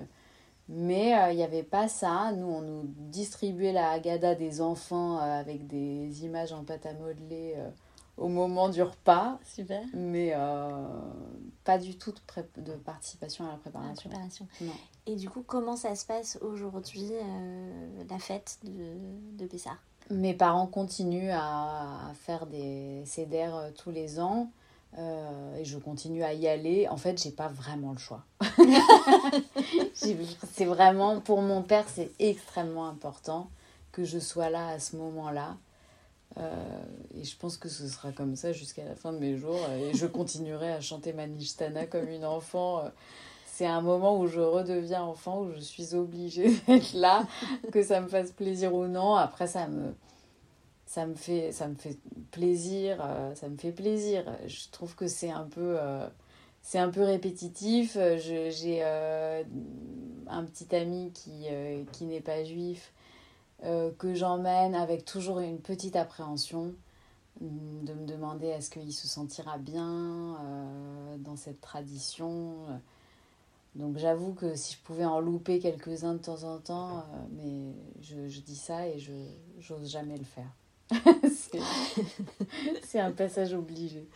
[0.68, 2.32] Mais euh, il n'y avait pas ça.
[2.32, 7.54] Nous, on nous distribuait la Haggadah des enfants avec des images en pâte à modeler
[8.16, 9.38] au moment du repas.
[9.44, 9.82] Super.
[9.92, 10.32] Mais
[11.64, 14.08] pas du tout de, de, participation à la préparation.
[14.08, 14.48] préparation.
[15.06, 17.10] Et du coup, comment ça se passe aujourd'hui,
[18.08, 18.94] la fête de,
[19.36, 19.78] de Pessard
[20.10, 24.50] mes parents continuent à, faire des CDR euh, tous les ans.
[24.98, 26.88] Euh, et je continue à y aller.
[26.88, 28.24] En fait, j'ai pas vraiment le choix.
[29.94, 33.48] c'est vraiment, pour mon père, c'est extrêmement important
[33.92, 35.56] que je sois là à ce moment-là.
[36.36, 39.60] et je pense que ce sera comme ça jusqu'à la fin de mes jours.
[39.78, 42.82] Et je continuerai à chanter Manishtana comme une enfant.
[43.46, 47.24] C'est un moment où je redeviens enfant, où je suis obligée d'être là,
[47.72, 49.14] que ça me fasse plaisir ou non.
[49.14, 49.94] Après, ça me,
[50.94, 51.98] ça me, fait, ça me fait
[52.30, 52.98] plaisir.
[53.34, 54.24] ça me fait plaisir.
[54.46, 55.76] Je trouve que c'est un peu
[56.64, 57.96] c'est un peu répétitif.
[57.96, 59.44] Euh, j'ai euh,
[60.26, 62.92] un petit ami qui, euh, qui n'est pas juif,
[63.98, 66.74] que j'emmène avec toujours une petite appréhension
[67.40, 70.36] de me demander est-ce qu'il se sentira bien
[71.20, 72.56] dans cette tradition.
[73.74, 78.28] Donc j'avoue que si je pouvais en louper quelques-uns de temps en temps, mais je,
[78.28, 79.14] je, dis ça et je
[79.60, 80.52] j'ose jamais le faire.
[82.82, 84.06] C'est un passage obligé.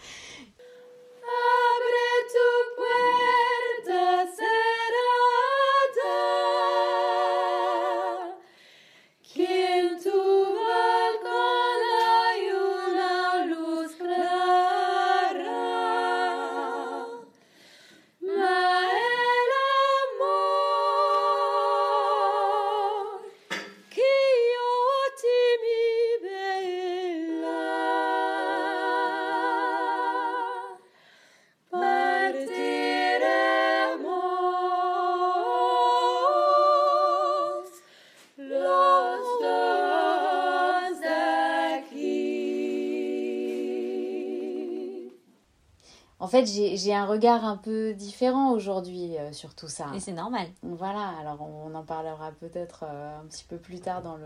[46.29, 49.87] En fait, j'ai un regard un peu différent aujourd'hui euh, sur tout ça.
[49.95, 50.47] Et c'est normal.
[50.62, 54.19] Voilà, alors on, en parlera peut-être euh, un petit peu plus tard dans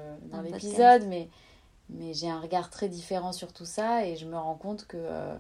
[0.43, 1.29] l'épisode, mais,
[1.91, 4.97] mais j'ai un regard très différent sur tout ça et je me rends compte que
[4.99, 5.37] euh,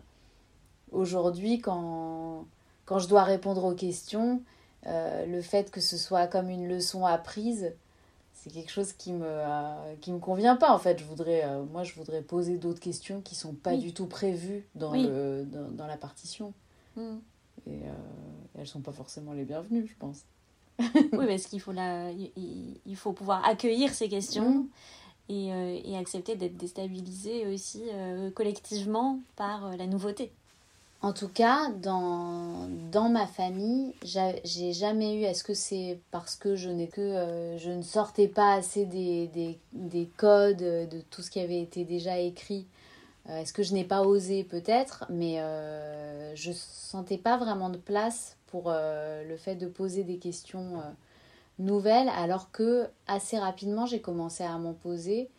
[0.93, 2.45] aujourd'hui, quand,
[2.85, 4.41] quand je dois répondre aux questions,
[4.87, 7.73] le fait que ce soit comme une leçon apprise,
[8.43, 9.41] c'est quelque chose qui me
[10.01, 10.99] qui me convient pas en fait.
[10.99, 14.93] Je voudrais moi je voudrais poser d'autres questions qui sont pas du tout prévues dans
[14.93, 16.53] le dans, la partition.
[16.97, 17.19] Mm.
[17.67, 17.93] et euh,
[18.59, 20.25] elles sont pas forcément les bienvenues je pense.
[21.13, 24.69] Oui parce qu'il faut la il, faut pouvoir accueillir ces questions mm.
[25.29, 30.33] et, euh, et, accepter d'être déstabilisé aussi euh, collectivement par la nouveauté
[31.03, 32.69] en tout cas, dans,
[33.11, 35.23] ma famille, j'ai jamais eu.
[35.25, 36.71] Est-ce que c'est parce que je.
[36.71, 41.85] Euh, ne sortais pas assez des, des, des, codes, de tout ce qui avait été
[41.85, 42.67] déjà écrit
[43.29, 47.79] euh, Est-ce que je n'ai pas osé Peut-être, mais euh, je sentais pas vraiment de
[47.79, 50.83] place pour euh, le fait de poser des questions
[51.59, 55.31] nouvelles, alors que assez rapidement, j'ai commencé à m'en poser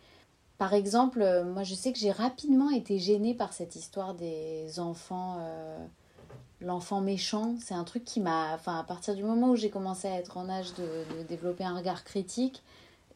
[0.57, 4.79] par exemple, euh, moi je sais que j'ai rapidement été gênée par cette histoire des
[4.79, 5.85] enfants, euh,
[6.61, 7.55] l'enfant méchant.
[7.59, 8.53] C'est un truc qui m'a.
[8.55, 11.75] Enfin, à partir du moment où j'ai commencé à être en âge de, développer un
[11.75, 12.63] regard critique,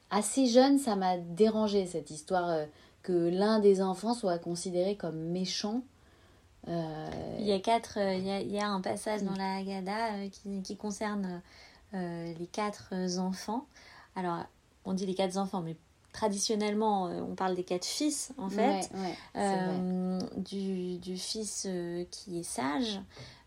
[0.09, 2.65] assez jeune, ça m'a dérangé cette histoire euh,
[3.03, 5.83] que l'un des enfants soit considéré comme méchant.
[6.69, 11.41] Il y a quatre, il y a, un passage dans la Haggadah qui, qui, concerne
[11.93, 13.67] les quatre enfants.
[14.17, 14.43] Alors,
[14.83, 15.77] on dit les quatre enfants, mais
[16.13, 18.89] traditionnellement, euh, on parle des quatre fils, en fait.
[19.35, 22.99] Euh, du, du, fils euh, qui est sage,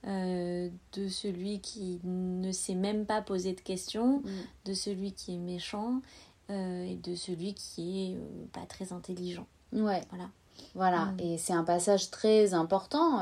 [0.04, 4.30] de celui qui ne sait même pas poser de questions, mm.
[4.66, 6.00] de celui qui est méchant
[6.48, 8.18] et de celui qui est
[8.52, 9.46] pas très intelligent.
[9.72, 10.02] Ouais.
[10.10, 10.30] Voilà.
[10.74, 11.20] Voilà, mm.
[11.20, 13.18] et c'est un passage très important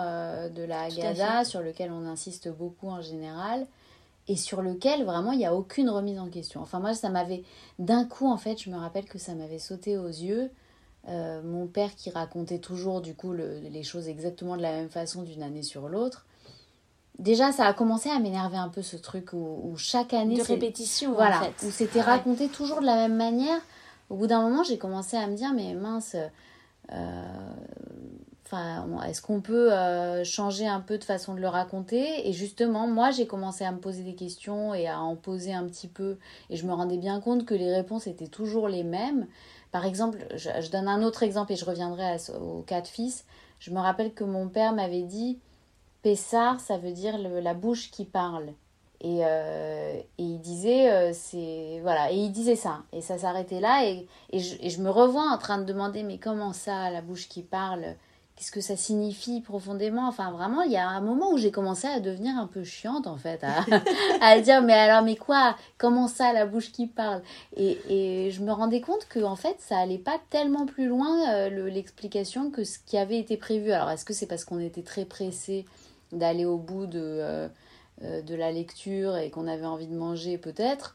[0.49, 3.67] de la Haggadah sur lequel on insiste beaucoup en général
[4.29, 6.61] et sur lequel vraiment il n'y a aucune remise en question.
[6.61, 7.43] Enfin moi ça m'avait
[7.79, 10.51] d'un coup en fait je me rappelle que ça m'avait sauté aux yeux.
[11.09, 15.23] Euh, mon père qui racontait toujours du coup les choses exactement de la même façon
[15.23, 16.27] d'une année sur l'autre.
[17.19, 20.37] Déjà ça a commencé à m'énerver un peu ce truc où, chaque année...
[20.37, 21.67] De répétition voilà, en fait.
[21.67, 23.61] Où c'était raconté toujours de la même manière.
[24.11, 26.17] Au bout d'un moment j'ai commencé à me dire mais mince...
[26.93, 27.55] Euh,
[28.51, 32.27] Enfin, est-ce qu'on peut euh, changer un peu de façon de le raconter?
[32.27, 35.67] Et justement, moi, j'ai commencé à me poser des questions et à en poser un
[35.67, 36.17] petit peu.
[36.49, 39.27] Et je me rendais bien compte que les réponses étaient toujours les mêmes.
[39.71, 43.27] Par exemple, je, donne un autre exemple et je reviendrai aux quatre fils.
[43.59, 45.39] Je me rappelle que mon père m'avait dit
[46.01, 48.55] Pessar, ça veut dire la bouche qui parle.
[49.03, 52.79] Et, euh, et il disait, euh, c'est voilà, et il disait ça.
[52.95, 53.85] Et ça s'arrêtait là.
[53.85, 54.09] Et
[54.39, 57.95] je me revois en train de demander Mais comment ça, la bouche qui parle?
[58.39, 60.07] Qu'est-ce que ça signifie profondément?
[60.07, 63.09] Enfin, vraiment, il y a un moment où j'ai commencé à devenir un peu chiante,
[63.09, 63.65] en fait, à,
[64.21, 65.57] à dire, mais alors, mais quoi?
[65.77, 67.23] Comment ça, la bouche qui parle?
[67.57, 71.29] Et, et, je me rendais compte que, en fait, ça allait pas tellement plus loin,
[71.35, 73.73] euh, l'explication, que ce qui avait été prévu.
[73.73, 75.65] Alors, est-ce que c'est parce qu'on était très pressé
[76.13, 77.49] d'aller au bout de, euh,
[78.05, 80.95] euh, de la lecture et qu'on avait envie de manger, peut-être?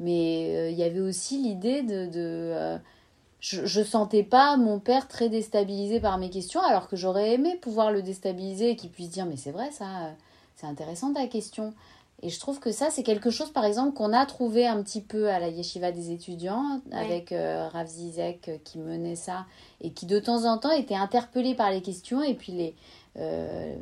[0.00, 2.06] Mais il y avait aussi l'idée de...
[2.06, 2.78] de
[3.40, 7.56] je, je sentais pas mon père très déstabilisé par mes questions, alors que j'aurais aimé
[7.60, 10.12] pouvoir le déstabiliser et qu'il puisse dire mais c'est vrai ça, euh,
[10.56, 11.72] c'est intéressant ta question.
[12.20, 15.02] Et je trouve que ça, c'est quelque chose, par exemple, qu'on a trouvé un petit
[15.02, 19.46] peu à la yeshiva des étudiants, avec euh, Rav Zizek euh, qui menait ça,
[19.80, 22.74] et qui de temps en temps était interpellé par les questions, et puis les,
[23.18, 23.72] euh,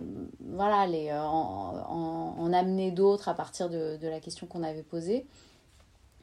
[0.40, 4.82] voilà, les, en, en, en amener d'autres à partir de, de la question qu'on avait
[4.82, 5.24] posée.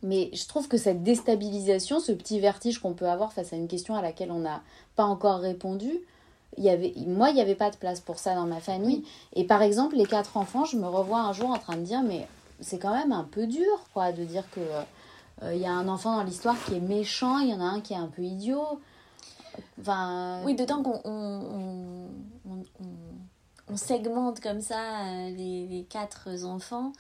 [0.04, 3.68] Mais je trouve que cette déstabilisation, ce petit vertige qu'on peut avoir face à une
[3.68, 4.62] question à laquelle on n'a
[4.96, 5.92] pas encore répondu,
[6.58, 9.04] il y avait, moi, il n'y avait pas de place pour ça dans ma famille.
[9.34, 12.04] Et par exemple, les quatre enfants, je me revois un jour en train de dire,
[12.04, 12.28] mais
[12.60, 14.60] c'est quand même un peu dur, quoi, de dire que
[15.42, 17.64] euh, il y a un enfant dans l'histoire qui est méchant, il y en a
[17.64, 18.80] un qui est un peu idiot.
[19.80, 22.08] Enfin, Oui, d'autant qu'on on,
[22.50, 22.64] on,
[23.70, 26.92] on- segmente comme ça euh, les, les quatre enfants,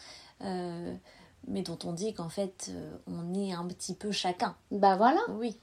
[0.43, 0.93] euh,
[1.47, 4.55] mais dont on dit qu'en fait, euh, on est un petit peu chacun.
[4.71, 5.19] bah voilà.
[5.29, 5.55] Oui,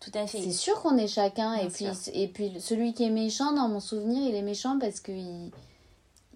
[0.00, 0.40] tout à fait.
[0.42, 1.54] C'est sûr qu'on est chacun.
[1.56, 4.78] Bien Et puis, et puis, celui qui est méchant, dans mon souvenir, il est méchant
[4.78, 5.50] parce que il,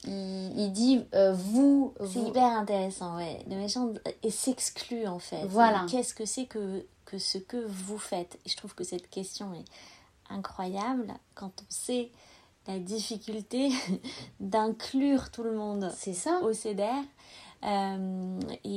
[0.06, 1.94] il, dit euh, vous.
[2.00, 3.42] C'est vous- hyper intéressant, ouais.
[3.48, 5.44] Le méchant et s'exclut en fait.
[5.46, 5.86] Voilà.
[5.90, 8.38] Qu'est-ce que c'est que, que ce que vous faites?
[8.44, 9.64] Et je trouve que cette question est
[10.28, 12.10] incroyable quand on sait
[12.68, 13.70] la difficulté
[14.40, 16.40] d'inclure tout le monde C'est ça.
[16.42, 16.84] au CEDER.
[17.66, 18.68] Euh, et,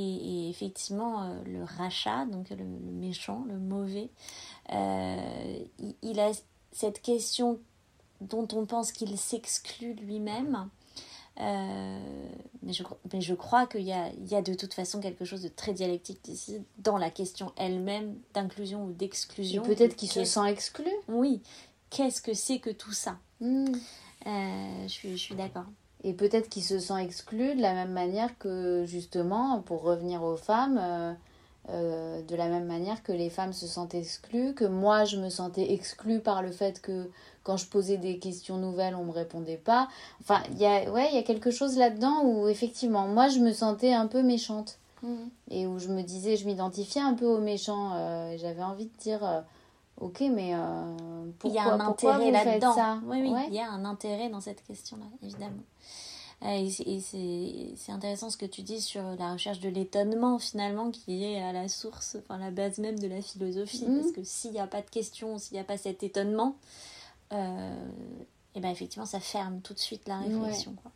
[0.46, 4.10] et effectivement, euh, le rachat, donc le, le méchant, le mauvais,
[4.72, 6.32] euh, il, il a
[6.72, 7.60] cette question
[8.20, 10.68] dont on pense qu'il s'exclut lui-même.
[11.40, 12.28] Euh,
[12.62, 15.24] mais, je, mais je crois qu'il y a, il y a de toute façon quelque
[15.24, 19.62] chose de très dialectique ici dans la question elle-même d'inclusion ou d'exclusion.
[19.62, 20.90] peut-être qu'il se sent exclu?
[21.08, 21.40] Oui,
[21.88, 23.18] qu'est-ce que c'est que tout ça?
[23.40, 23.72] Hmm.
[24.26, 25.64] Euh, je, suis, je suis d'accord.
[26.02, 30.36] Et peut-être qu'il se sent exclu de la même manière que, justement, pour revenir aux
[30.36, 31.12] femmes, euh,
[31.68, 35.28] euh, de la même manière que les femmes se sentent exclues, que moi je me
[35.28, 37.10] sentais exclue par le fait que
[37.44, 39.88] quand je posais des questions nouvelles, on me répondait pas.
[40.22, 43.40] Enfin, il y a, ouais, il y a quelque chose là-dedans où, effectivement, moi je
[43.40, 44.78] me sentais un peu méchante.
[45.50, 47.92] Et où je me disais, je m'identifiais un peu aux méchants.
[47.94, 49.20] euh, J'avais envie de dire,
[50.00, 50.94] ok, mais euh,
[51.44, 53.00] il y a pourquoi, un pourquoi intérêt là-dedans.
[53.06, 53.46] Oui, oui, Ouais.
[53.48, 55.62] il y a un intérêt dans cette question-là, évidemment.
[56.42, 60.90] Euh, et c'est- et intéressant ce que tu dis sur la recherche de l'étonnement, finalement,
[60.90, 63.84] qui est à la source, enfin la base même de la philosophie.
[63.86, 64.00] Mhm.
[64.00, 66.56] Parce que s'il n'y a pas de question, s'il n'y a pas cet étonnement,
[67.32, 67.74] euh,
[68.54, 70.74] et ben effectivement, ça ferme tout de suite la réflexion.
[70.82, 70.90] Quoi.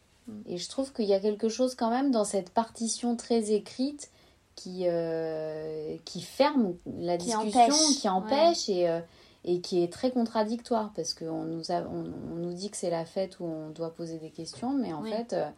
[0.47, 4.11] Et je trouve qu'il y a quelque chose quand même dans cette partition très écrite
[4.57, 9.01] qui, euh, qui ferme la Qui discussion, empêche, qui empêche et, euh,
[9.45, 12.91] et qui est très contradictoire parce qu'on nous, a, on, on nous dit que c'est
[12.91, 15.11] la fête où on doit poser des questions, mais en Oui.
[15.11, 15.33] fait...
[15.33, 15.49] euh,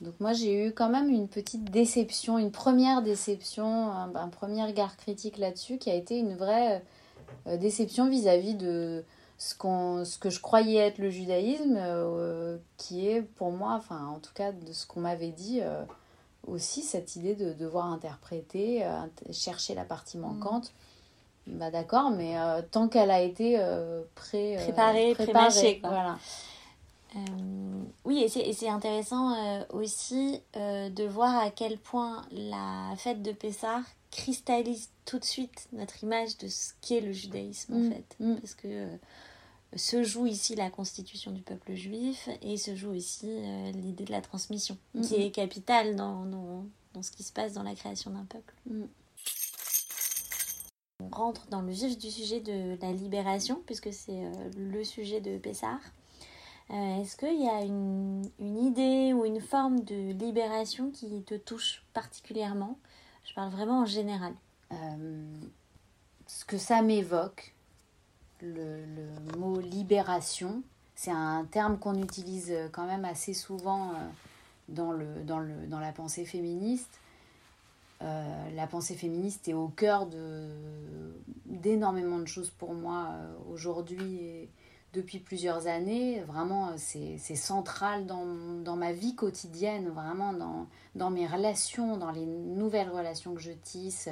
[0.00, 4.62] donc moi j'ai eu quand même une petite déception, une première déception, un, un premier
[4.64, 6.84] regard critique là-dessus qui a été une vraie
[7.58, 9.04] déception vis-à-vis de
[9.38, 11.80] ce, qu'on, ce que je croyais être le judaïsme,
[12.76, 15.60] qui est pour moi, enfin en tout cas de ce qu'on m'avait dit,
[16.50, 18.90] aussi cette idée de devoir interpréter, euh,
[19.32, 20.72] chercher la partie manquante.
[21.46, 25.88] Bah d'accord, mais euh, tant qu'elle a été euh, pré, Préparée, préparée, quoi.
[25.90, 26.18] Voilà.
[28.04, 29.34] Oui, et c'est, intéressant
[29.70, 33.80] aussi de voir à quel point la fête de Pessah
[34.10, 38.16] cristallise tout de suite notre image de ce qu'est le judaïsme en Mm, fait.
[38.20, 38.34] mm.
[38.36, 38.86] Parce que
[39.76, 44.12] se joue ici la constitution du peuple juif et se joue ici euh, l'idée de
[44.12, 48.10] la transmission, qui est capitale dans, dans, dans ce qui se passe dans la création
[48.10, 48.54] d'un peuple.
[48.66, 48.84] Mm.
[51.00, 55.20] On rentre dans le vif du sujet de la libération, puisque c'est euh, le sujet
[55.20, 55.78] de Pessah.
[56.70, 61.34] Euh, Est-ce qu'il y a une, une idée ou une forme de libération qui te
[61.34, 62.78] touche particulièrement?
[63.24, 64.34] Je parle vraiment en général.
[66.26, 67.54] Ce que ça m'évoque,
[68.42, 70.62] le, le mot libération,
[70.94, 73.94] c'est un terme qu'on utilise quand même assez souvent euh,
[74.68, 77.00] dans, le, dans, le, dans la pensée féministe.
[78.00, 80.08] Euh, la pensée féministe est au cœur
[81.46, 84.48] d'énormément de choses pour moi euh, aujourd'hui et
[84.92, 86.20] depuis plusieurs années.
[86.20, 88.24] Vraiment, euh, c'est, c'est central dans,
[88.62, 93.50] dans ma vie quotidienne, vraiment dans, dans mes relations, dans les nouvelles relations que je
[93.50, 94.08] tisse,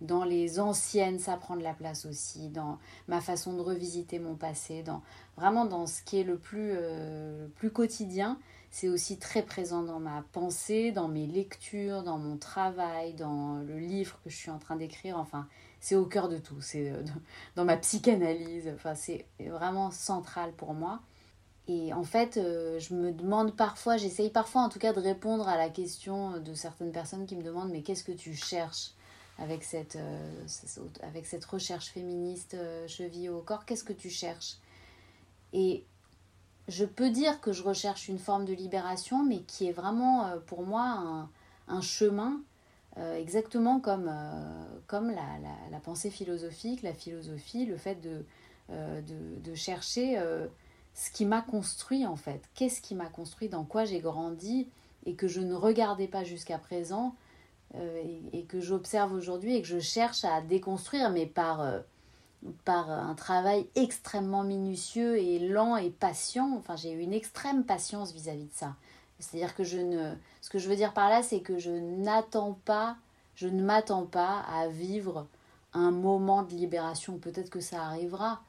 [0.00, 2.78] dans les anciennes, ça prend de la place aussi, dans
[3.08, 5.02] ma façon de revisiter mon passé, dans
[5.36, 8.38] vraiment dans ce qui est le plus, euh, plus quotidien.
[8.70, 13.78] C'est aussi très présent dans ma pensée, dans mes lectures, dans mon travail, dans le
[13.78, 15.18] livre que je suis en train d'écrire.
[15.18, 15.48] Enfin,
[15.80, 16.60] c'est au cœur de tout.
[16.60, 17.02] C'est euh,
[17.56, 18.70] dans ma psychanalyse.
[18.74, 21.00] Enfin, c'est vraiment central pour moi.
[21.68, 25.48] Et en fait, euh, je me demande parfois, j'essaye parfois en tout cas de répondre
[25.48, 28.92] à la question de certaines personnes qui me demandent mais qu'est-ce que tu cherches?
[29.40, 29.98] Avec cette,
[31.02, 34.58] avec cette recherche féministe cheville au corps, qu'est-ce que tu cherches?
[35.52, 35.84] Et
[36.68, 40.62] je peux dire que je recherche une forme de libération, mais qui est vraiment pour
[40.62, 41.30] moi un,
[41.68, 42.40] un chemin
[42.98, 45.38] euh, exactement comme, euh, comme la,
[45.70, 48.24] la, pensée philosophique, la philosophie, le fait de,
[48.70, 50.20] euh, de, de, chercher
[50.94, 52.42] ce qui m'a construit en fait.
[52.54, 54.68] Qu'est-ce qui m'a construit, dans quoi j'ai grandi?
[55.06, 57.14] Et que je ne regardais pas jusqu'à présent
[57.74, 61.64] et, et, que j'observe aujourd'hui et que je cherche à déconstruire, mais par,
[62.64, 66.54] par un travail extrêmement minutieux et lent et patient.
[66.58, 68.74] Enfin, j'ai eu une extrême patience vis-à-vis -vis de ça.
[69.20, 70.14] C'est-à-dire que je ne.
[70.40, 72.96] Ce que je veux dire par là, c'est que je n'attends pas,
[73.34, 75.26] je ne m'attends pas à vivre
[75.72, 77.18] un moment de libération.
[77.18, 78.40] Peut-être que ça arrivera,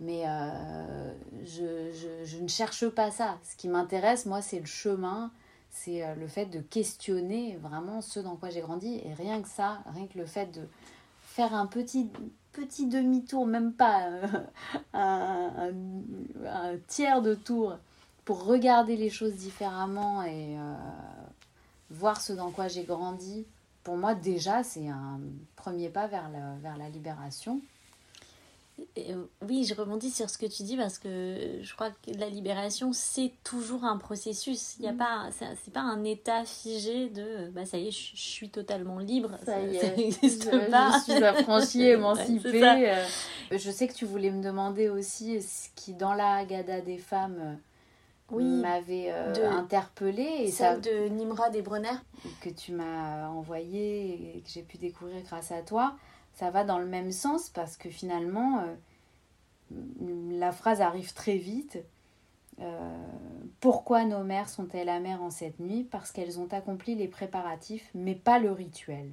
[0.00, 1.12] mais euh,
[1.44, 1.92] je,
[2.24, 3.38] je, ne cherche pas ça.
[3.44, 5.30] Ce qui m'intéresse, moi, c'est le chemin,
[5.74, 9.00] c'est euh, le fait de questionner vraiment ce dans quoi j'ai grandi.
[9.04, 10.66] Et rien que ça, rien que le fait de
[11.22, 12.10] faire un petit,
[12.52, 14.26] petit demi-tour, même pas euh,
[14.94, 15.72] un,
[16.46, 17.76] un, tiers de tour
[18.24, 20.74] pour regarder les choses différemment et euh,
[21.90, 23.44] voir ce dans quoi j'ai grandi,
[23.82, 25.20] pour moi déjà c'est un
[25.56, 26.30] premier pas vers
[26.62, 27.60] vers la libération.
[28.98, 32.28] Euh, oui, je rebondis sur ce que tu dis parce que je crois que la
[32.28, 34.76] libération, c'est toujours un processus.
[34.78, 34.96] Il n'y a mm.
[34.96, 35.28] pas,
[35.62, 39.30] c'est pas un état figé de, bah ça y est, je, suis totalement libre.
[39.44, 40.98] Ça, y est, n'existe pas.
[41.06, 42.90] Je suis affranchie, émancipée.
[42.90, 43.04] Euh.
[43.52, 47.58] je sais que tu voulais me demander aussi ce qui, dans la Gada des femmes,
[48.32, 50.36] oui, m'avait euh, interpellée.
[50.40, 51.96] Et celle de Nimrod et Brunner.
[52.40, 55.94] Que tu m'as envoyé et que j'ai pu découvrir grâce à toi.
[56.34, 58.60] Ça va dans le même sens parce que finalement,
[59.70, 59.78] euh,
[60.30, 61.78] la phrase arrive très vite.
[62.60, 63.06] Euh,
[63.60, 65.84] pourquoi nos mères sont-elles amères en cette nuit?
[65.84, 69.10] Parce qu'elles ont accompli les préparatifs, mais pas le rituel.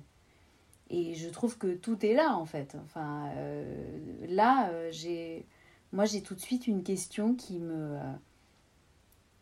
[0.90, 2.76] Et je trouve que tout est là en fait.
[2.84, 3.30] Enfin,
[4.28, 5.46] là, j'ai,
[5.94, 7.98] moi j'ai tout de suite une question qui me,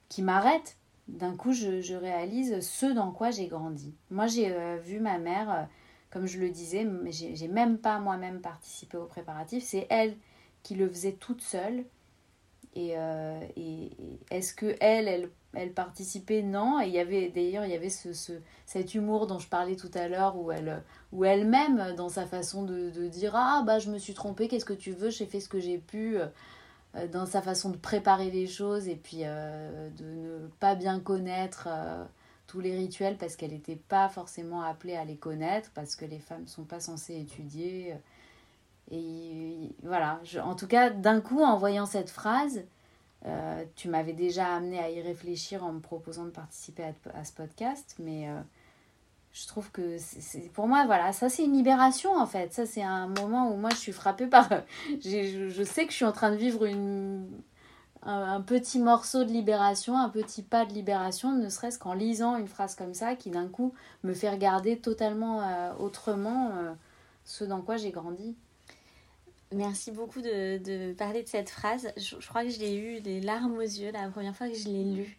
[0.09, 0.75] qui m'arrête.
[1.07, 3.95] D'un coup, je, réalise ce dans quoi j'ai grandi.
[4.11, 5.63] Moi, j'ai euh, vu ma mère, euh,
[6.11, 9.63] comme je le disais, mais j'ai même pas moi-même participé aux préparatifs.
[9.63, 10.15] C'est elle
[10.63, 11.85] qui le faisait toute seule.
[12.75, 13.39] Et, euh,
[14.31, 16.41] est-ce que elle, elle, participait?
[16.41, 16.81] Non.
[16.81, 18.33] Et il y avait d'ailleurs, il y avait ce, ce,
[18.65, 22.63] cet humour dont je parlais tout à l'heure, où elle, où elle-même, dans sa façon
[22.63, 25.49] de, dire ah bah je me suis trompée, qu'est-ce que tu veux, j'ai fait ce
[25.49, 26.17] que j'ai pu.
[26.95, 30.99] Euh, dans sa façon de préparer les choses et puis euh, de ne pas bien
[30.99, 31.67] connaître
[32.49, 36.19] tous les rituels parce qu'elle n'était pas forcément appelée à les connaître parce que les
[36.19, 37.95] femmes ne sont pas censées étudier.
[38.91, 42.63] Et voilà, en tout cas, d'un coup, en voyant cette phrase,
[43.75, 46.83] tu m'avais déjà amené à y réfléchir en me proposant de participer
[47.13, 48.27] à, ce podcast, mais
[49.31, 49.97] je trouve que
[50.53, 53.69] pour moi voilà ça c'est une libération en fait ça c'est un moment où moi
[53.69, 54.49] je suis frappée par
[54.89, 57.29] je, sais que je suis en train de vivre une
[58.03, 62.47] un, petit morceau de libération un petit pas de libération ne serait-ce qu'en lisant une
[62.47, 63.73] phrase comme ça qui d'un coup
[64.03, 66.73] me fait regarder totalement euh, autrement euh,
[67.25, 68.35] ce dans quoi j'ai grandi
[69.51, 71.91] Merci beaucoup de, de, parler de cette phrase.
[71.97, 74.53] Je, je crois que je l'ai eu des larmes aux yeux la première fois que
[74.53, 75.17] je l'ai lue.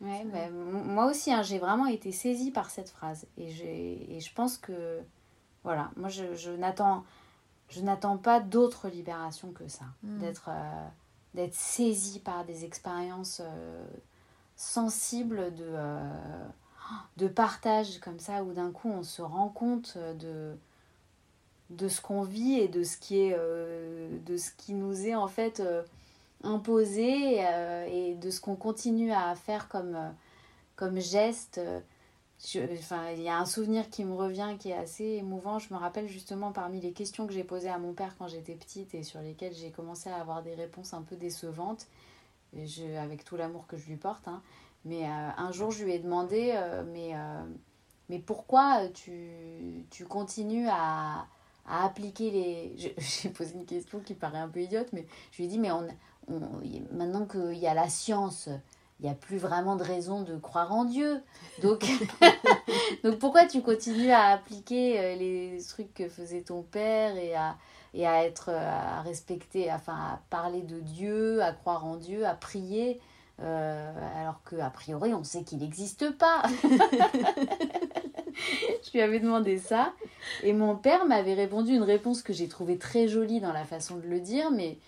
[0.00, 3.24] Ouais, bah, moi aussi, hein, j'ai vraiment été saisie par cette phrase.
[3.38, 4.98] Et, et je pense que,
[5.62, 7.04] voilà, moi, je, je n'attends
[7.72, 9.86] je n'attends pas d'autre libération que ça.
[10.02, 10.18] Hmm.
[10.18, 10.88] D'être euh,
[11.34, 13.84] d'être saisie par des expériences euh,
[14.56, 16.46] sensibles de, euh,
[17.16, 20.56] de partage comme ça, où d'un coup, on se rend compte de
[21.70, 25.26] de ce qu'on vit et de ce qui est de ce qui nous est en
[25.26, 25.62] fait
[26.44, 30.10] imposé euh, et de ce qu'on continue à faire comme, euh,
[30.76, 31.60] comme geste.
[32.54, 35.58] Il y a un souvenir qui me revient qui est assez émouvant.
[35.58, 38.54] Je me rappelle justement parmi les questions que j'ai posées à mon père quand j'étais
[38.54, 41.86] petite et sur lesquelles j'ai commencé à avoir des réponses un peu décevantes,
[42.54, 44.26] je, avec tout l'amour que je lui porte.
[44.28, 44.42] Hein.
[44.84, 46.58] Mais euh, un jour, je lui ai demandé,
[46.92, 47.12] mais,
[48.08, 51.26] mais pourquoi tu, tu continues à,
[51.66, 52.74] à appliquer les...
[52.98, 55.70] J'ai posé une question qui paraît un peu idiote, mais je lui ai dit, mais
[55.70, 55.86] on,
[56.92, 58.48] maintenant qu'il y a la science,
[59.02, 61.20] il n'y a plus vraiment de raison de croire en Dieu.
[61.60, 61.84] Donc,
[63.04, 67.56] donc pourquoi tu continues à appliquer euh, les trucs que faisait ton père et à,
[67.94, 72.34] et à être à respecter, enfin à parler de Dieu, à croire en Dieu, à
[72.34, 73.00] prier,
[73.40, 76.44] euh, alors qu'a priori on sait qu'il n'existe pas?
[78.84, 79.92] je lui avais demandé ça
[80.44, 83.96] et mon père m'avait répondu une réponse que j'ai trouvée très jolie dans la façon
[83.96, 84.78] de le dire, mais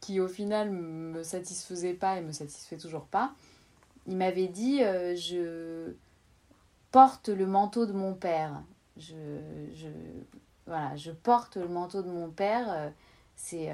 [0.00, 3.32] qui au final me satisfaisait pas et me satisfait toujours pas,
[4.08, 5.92] il m'avait dit euh, je
[6.90, 8.62] porte le manteau de mon père.
[8.96, 9.14] Je,
[9.74, 9.88] je
[10.66, 12.92] voilà, je porte le manteau de mon père.
[13.36, 13.72] c'est,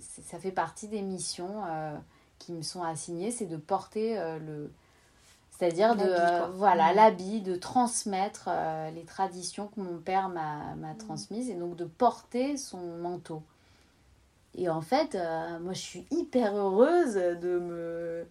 [0.00, 1.62] ça fait partie des missions
[2.38, 4.70] qui me sont assignées, c'est de porter le
[5.50, 6.96] c'est-à-dire de voilà mmh.
[6.96, 8.50] l'habit, de transmettre
[8.94, 10.98] les traditions que mon père m'a, m'a mmh.
[10.98, 13.42] transmises et donc de porter son manteau.
[14.54, 15.16] Et en fait,
[15.60, 18.26] moi je suis hyper heureuse de me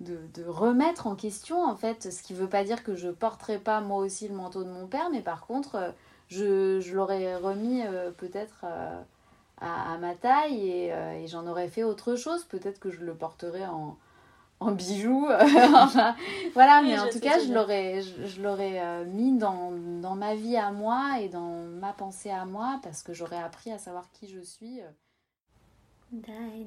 [0.00, 3.58] de, de, remettre en question en fait ce qui veut pas dire que je porterai
[3.58, 5.90] pas moi aussi le manteau de mon père mais par contre euh,
[6.28, 9.00] je, je l'aurais remis euh, peut-être euh,
[9.60, 12.44] à, à, ma taille et, et j'en aurais fait autre chose.
[12.44, 13.98] Peut-être que je le porterais en,
[14.60, 15.26] en bijoux.
[16.54, 20.56] Voilà mais en tout cas je l'aurais je, je l'aurais mis dans, dans ma vie
[20.56, 24.28] à moi et dans ma pensée à moi parce que j'aurais appris à savoir qui
[24.28, 24.80] je suis
[26.12, 26.64] Dai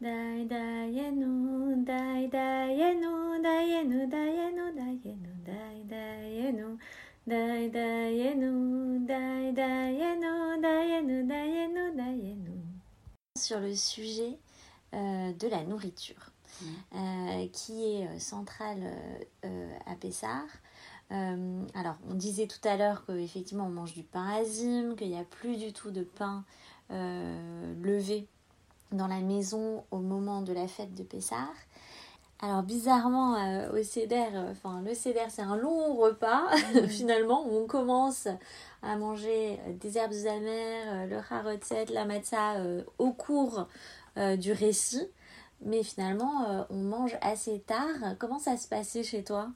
[0.00, 6.78] dayenu, dai dayenu, dayenu, dayenu, dayenu, dai dayenu,
[7.26, 12.62] dai dayenu, dai dayenu, dayenu, dayenu, dayenu.
[13.38, 14.38] Sur le sujet
[14.94, 16.30] euh, de la nourriture,
[16.60, 16.66] mmh.
[16.94, 18.92] euh, qui est euh, centrale
[19.44, 20.46] euh, à Pessard.
[21.12, 25.18] Euh, alors, on disait tout à l'heure qu'effectivement on mange du pain azim, qu'il n'y
[25.18, 26.44] a plus du tout de pain
[26.90, 28.26] euh, levé
[28.92, 31.54] dans la maison au moment de la fête de Pessard.
[32.40, 36.86] Alors bizarrement euh, au CEDER, euh, enfin le CEDER c'est un long repas mmh.
[36.88, 38.28] finalement où on commence
[38.82, 42.56] à manger des herbes amères, le harotset, la matzah
[42.98, 43.66] au cours
[44.38, 45.08] du récit.
[45.62, 48.14] Mais finalement on mange assez tard.
[48.18, 49.48] Comment ça se passait chez toi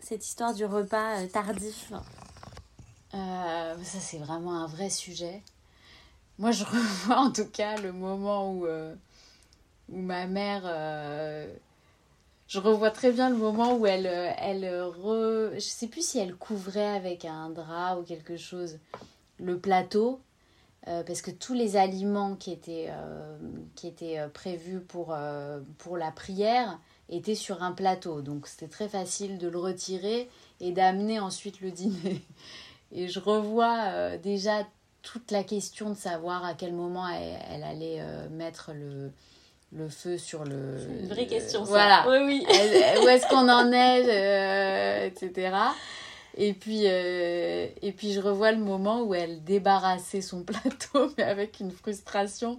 [0.00, 1.92] cette histoire du repas tardif?
[3.12, 5.42] Ça c'est vraiment un vrai sujet.
[6.38, 8.94] Moi, je revois en tout cas le moment où, euh,
[9.90, 10.62] où ma mère.
[10.64, 11.52] Euh,
[12.46, 15.54] je revois très bien le moment où elle, elle re...
[15.54, 18.78] Je sais plus si elle couvrait avec un drap ou quelque chose
[19.38, 20.20] le plateau.
[20.86, 22.90] Euh, parce que tous les aliments qui étaient,
[23.74, 25.16] qui étaient prévus pour,
[25.78, 26.78] pour la prière
[27.08, 28.20] étaient sur un plateau.
[28.20, 30.28] Donc c'était très facile de le retirer
[30.60, 32.22] et d'amener ensuite le dîner.
[32.92, 34.64] Et je revois déjà
[35.04, 39.12] toute la question de savoir à quel moment elle, allait euh, mettre le,
[39.72, 40.78] le feu sur le.
[40.78, 41.70] C'est une vraie question, ça.
[41.70, 42.04] Voilà.
[42.08, 42.46] Oui, oui.
[43.04, 45.56] où est-ce qu'on en est, euh, etc.
[46.36, 51.24] Et puis, euh, et puis, je revois le moment où elle débarrassait son plateau, mais
[51.24, 52.58] avec une frustration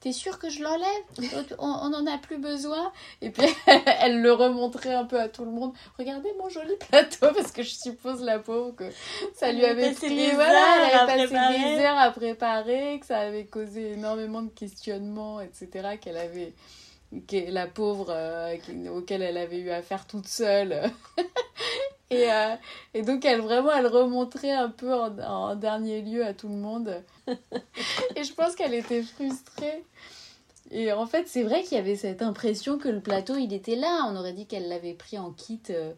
[0.00, 1.54] t'es sûr que je l'enlève?
[1.58, 2.92] On n'en a plus besoin.
[3.20, 3.46] Et puis
[4.00, 5.72] elle le remontrait un peu à tout le monde.
[5.98, 8.90] Regardez mon joli plateau parce que je suppose la pauvre que
[9.34, 13.46] ça lui avait pris voilà elle avait passé des heures à préparer que ça avait
[13.46, 16.52] causé énormément de questionnements etc qu'elle avait
[17.50, 18.56] la pauvre euh,
[18.94, 20.90] auquel elle avait eu affaire toute seule
[22.12, 22.54] Et, euh,
[22.94, 26.56] et, donc, elle vraiment, elle remontrait un peu en, en dernier lieu à tout le
[26.56, 27.02] monde.
[27.26, 29.84] et je pense qu'elle était frustrée.
[30.70, 33.76] Et en fait, c'est vrai qu'il y avait cette impression que le plateau, il était
[33.76, 34.06] là.
[34.08, 35.92] On aurait dit qu'elle l'avait pris en kit euh,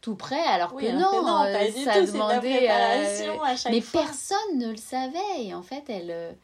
[0.00, 2.68] tout prêt, alors que non, euh, ça demandait.
[3.70, 5.44] mais personne ne le savait.
[5.44, 6.36] Et en fait, elle,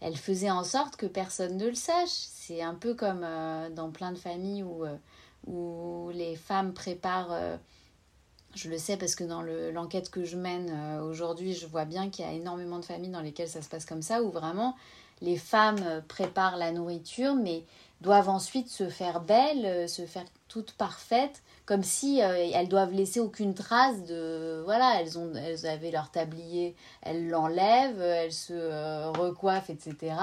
[0.00, 2.08] elle faisait en sorte que personne ne le sache.
[2.10, 3.26] C'est un peu comme
[3.74, 4.84] dans plein de familles où,
[5.46, 7.36] où les femmes préparent
[8.58, 12.10] je le sais parce que dans l'enquête que je mène euh, aujourd'hui, je vois bien
[12.10, 14.74] qu'il y a énormément de familles dans lesquelles ça se passe comme ça, où vraiment
[15.20, 17.64] les femmes euh, préparent la nourriture, mais
[18.00, 23.20] doivent ensuite se faire belles, euh, se faire toutes parfaites, comme si elles doivent laisser
[23.20, 24.62] aucune trace de...
[24.64, 30.14] Voilà, elles, ont, elles avaient leur tablier, elles l'enlèvent, elles se recoiffent, etc.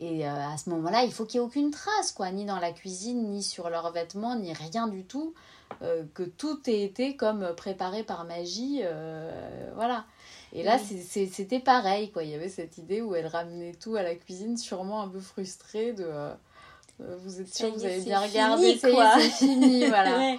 [0.00, 2.72] Et à ce moment-là, il faut qu'il n'y ait aucune trace, quoi, ni dans la
[2.72, 5.32] cuisine, ni sur leurs vêtements, ni rien du tout.
[5.82, 8.80] Euh, que tout ait été comme préparé par magie.
[8.82, 10.04] Euh, voilà.
[10.52, 12.24] Et là, c'était pareil, quoi.
[12.24, 15.20] Il y avait cette idée où elle ramenait tout à la cuisine, sûrement un peu
[15.20, 16.04] frustrée de.
[16.04, 16.34] Euh,
[17.22, 20.36] vous êtes sûr que vous avez bien regardé, c'est fini, voilà.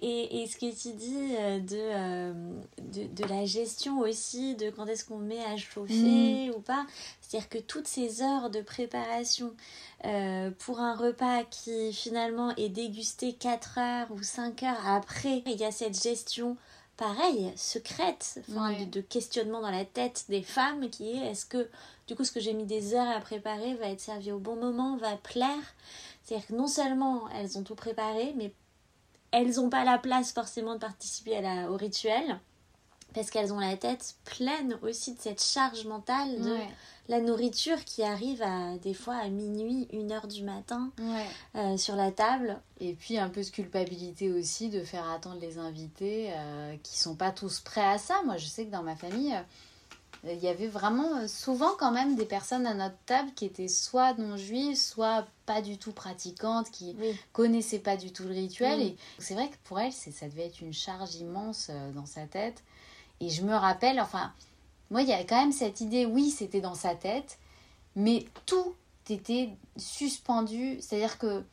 [0.00, 1.34] Et, et, ce que tu dis
[1.66, 2.32] de,
[2.80, 6.54] de, de, la gestion aussi, de quand est-ce qu'on met à chauffer mm.
[6.56, 6.86] ou pas,
[7.20, 9.54] c'est-à-dire que toutes ces heures de préparation
[10.06, 15.56] euh, pour un repas qui finalement est dégusté 4 heures ou 5 heures après, il
[15.56, 16.56] y a cette gestion
[16.96, 21.68] pareil, secrète, de, de, questionnement dans la tête des femmes qui est est-ce que
[22.06, 24.56] du coup ce que j'ai mis des heures à préparer va être servi au bon
[24.56, 25.74] moment, va plaire.
[26.22, 28.52] C'est-à-dire que non seulement elles ont tout préparé, mais
[29.32, 32.40] elles n'ont pas la place forcément de participer à la, au rituel
[33.14, 36.56] parce qu'elles ont la tête pleine aussi de cette charge mentale de
[37.08, 40.92] la nourriture qui arrive à des fois à minuit, une heure du matin
[41.56, 42.60] euh, sur la table.
[42.78, 47.16] Et puis un peu de culpabilité aussi de faire attendre les invités euh, qui sont
[47.16, 48.22] pas tous prêts à ça.
[48.24, 49.36] Moi je sais que dans ma famille,
[50.24, 53.68] il y avait vraiment euh, souvent quand même des personnes à notre table qui étaient
[53.68, 56.96] soit non juives, soit pas du tout pratiquantes, qui
[57.32, 58.80] connaissaient pas du tout le rituel.
[58.80, 62.26] Et c'est vrai que pour elle, ça devait être une charge immense euh, dans sa
[62.26, 62.62] tête.
[63.20, 64.32] Et je me rappelle, enfin,
[64.90, 67.38] moi, il y a quand même cette idée, oui, c'était dans sa tête,
[67.96, 68.74] mais tout
[69.08, 70.78] était suspendu.
[70.80, 71.44] C'est-à-dire que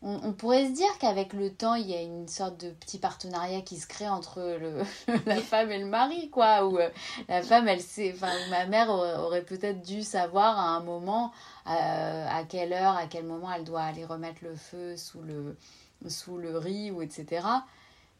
[0.00, 3.62] on, pourrait se dire qu'avec le temps, il y a une sorte de petit partenariat
[3.62, 4.56] qui se crée entre
[5.26, 6.66] la femme et le mari, quoi.
[6.66, 6.88] Où euh,
[7.28, 11.32] la femme, elle sait, enfin, ma mère aurait, peut-être dû savoir à un moment
[11.66, 15.56] euh, à quelle heure, à quel moment elle doit aller remettre le feu sous le,
[16.08, 17.44] sous le riz, ou etc.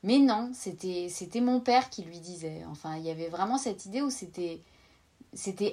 [0.03, 1.09] Mais non, c'était,
[1.41, 2.65] mon père qui lui disait.
[2.69, 4.63] Enfin, il y avait vraiment cette idée où c'était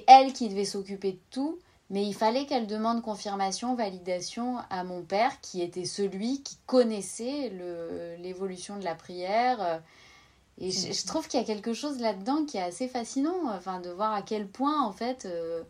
[0.06, 1.58] elle qui devait s'occuper de tout
[1.90, 7.52] mais il fallait qu'elle demande confirmation, validation à mon père, qui était celui qui connaissait
[8.18, 9.82] l'évolution de la prière.
[10.58, 13.90] Et je, trouve qu'il y a quelque chose là-dedans qui est assez fascinant, enfin, de
[13.90, 15.62] voir à quel point, en fait, euh,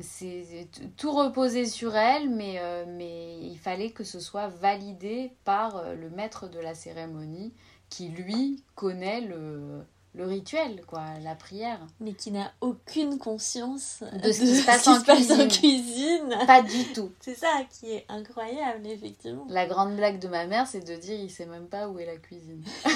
[0.00, 5.76] c'est tout reposait sur elle, mais, euh, mais il fallait que ce soit validé par
[5.76, 7.52] euh, le maître de la cérémonie,
[7.88, 9.84] qui, lui, connaît le,
[10.14, 11.78] le rituel, quoi, la prière.
[12.00, 15.00] Mais qui n'a aucune conscience de ce qui se passe, en,
[15.48, 16.36] cuisine.
[16.46, 17.12] Pas du tout.
[17.20, 19.46] C'est ça qui est incroyable, effectivement.
[19.48, 22.06] La grande blague de ma mère, c'est de dire il sait même pas où est
[22.06, 22.64] la cuisine.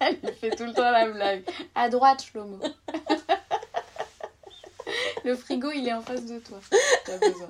[0.00, 1.44] Elle fait tout le temps la blague.
[1.74, 2.58] À droite, Shlomo.
[5.24, 6.58] le frigo, il est en face de toi.
[7.04, 7.48] T'as besoin.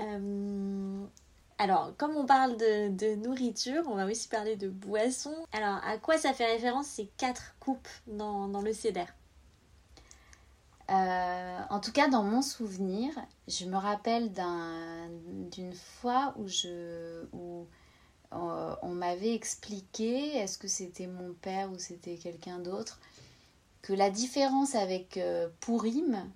[0.00, 1.01] euh...
[1.62, 5.46] Alors, comme on parle de, nourriture, on va aussi parler de boissons.
[5.52, 9.04] Alors, à quoi ça fait référence ces quatre coupes dans, le CEDER
[10.90, 13.10] euh, en tout cas, dans mon souvenir,
[13.46, 14.32] je me rappelle
[15.52, 16.48] d'une fois où,
[18.32, 22.98] euh, on m'avait expliqué, est-ce que c'était mon père ou c'était quelqu'un d'autre,
[23.82, 26.28] que la différence avec euh, Pourim,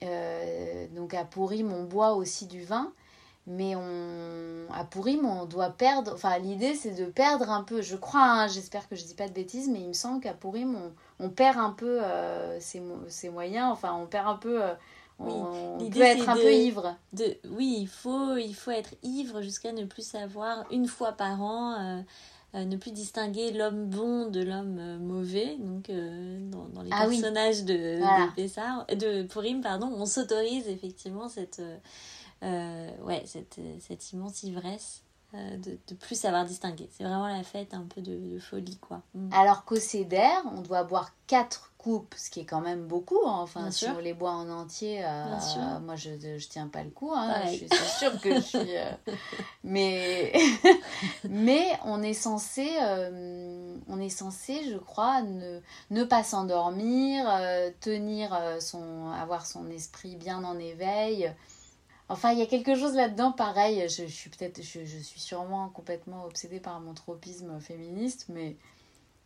[0.00, 2.94] donc à Pourim on boit aussi du vin,
[3.48, 7.80] mais on à Pourim on doit perdre enfin l'idée c'est de perdre un peu.
[7.80, 10.34] Je crois hein, j'espère que je dis pas de bêtises mais il me semble qu'à
[10.34, 13.72] Pourim on, on, perd un peu euh, ses, ses, moyens.
[13.72, 14.74] Enfin on perd un peu euh,
[15.18, 16.94] on, peut être un peu ivre.
[17.14, 21.40] de oui il faut il faut être ivre jusqu'à ne plus savoir une fois par
[21.42, 22.04] an
[22.54, 25.56] euh, ne plus distinguer l'homme bon de l'homme mauvais.
[25.58, 25.90] Donc
[26.50, 27.98] dans, dans, les ah personnages de,
[28.36, 31.76] de, de Pourim pardon on s'autorise effectivement cette euh,
[32.42, 35.02] ouais, cette, cette, immense ivresse
[35.34, 36.88] euh, de, de, plus savoir distinguer.
[36.90, 39.02] C'est vraiment la fête un peu de, folie, quoi.
[39.12, 39.28] Mm.
[39.34, 43.20] Alors qu'au CEDER, on doit boire quatre coupes, ce qui est quand même beaucoup.
[43.26, 43.40] Hein.
[43.40, 47.12] Enfin, si on les boit en entier, euh, moi je, je tiens pas le coup.
[47.14, 47.42] Hein.
[47.44, 48.72] Je suis sûre que je suis.
[49.64, 50.32] mais,
[51.28, 52.66] mais on est censé,
[53.86, 55.60] on est censé, je crois, ne,
[55.90, 57.26] ne pas s'endormir,
[57.80, 61.30] tenir son, avoir son esprit bien en éveil.
[62.08, 63.86] Enfin, il y a quelque chose là-dedans, pareil.
[63.88, 68.56] Je, suis peut-être, je, suis sûrement complètement obsédée par mon tropisme féministe, mais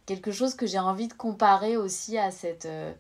[0.05, 2.93] quelque chose que j'ai envie de comparer aussi à cette, euh,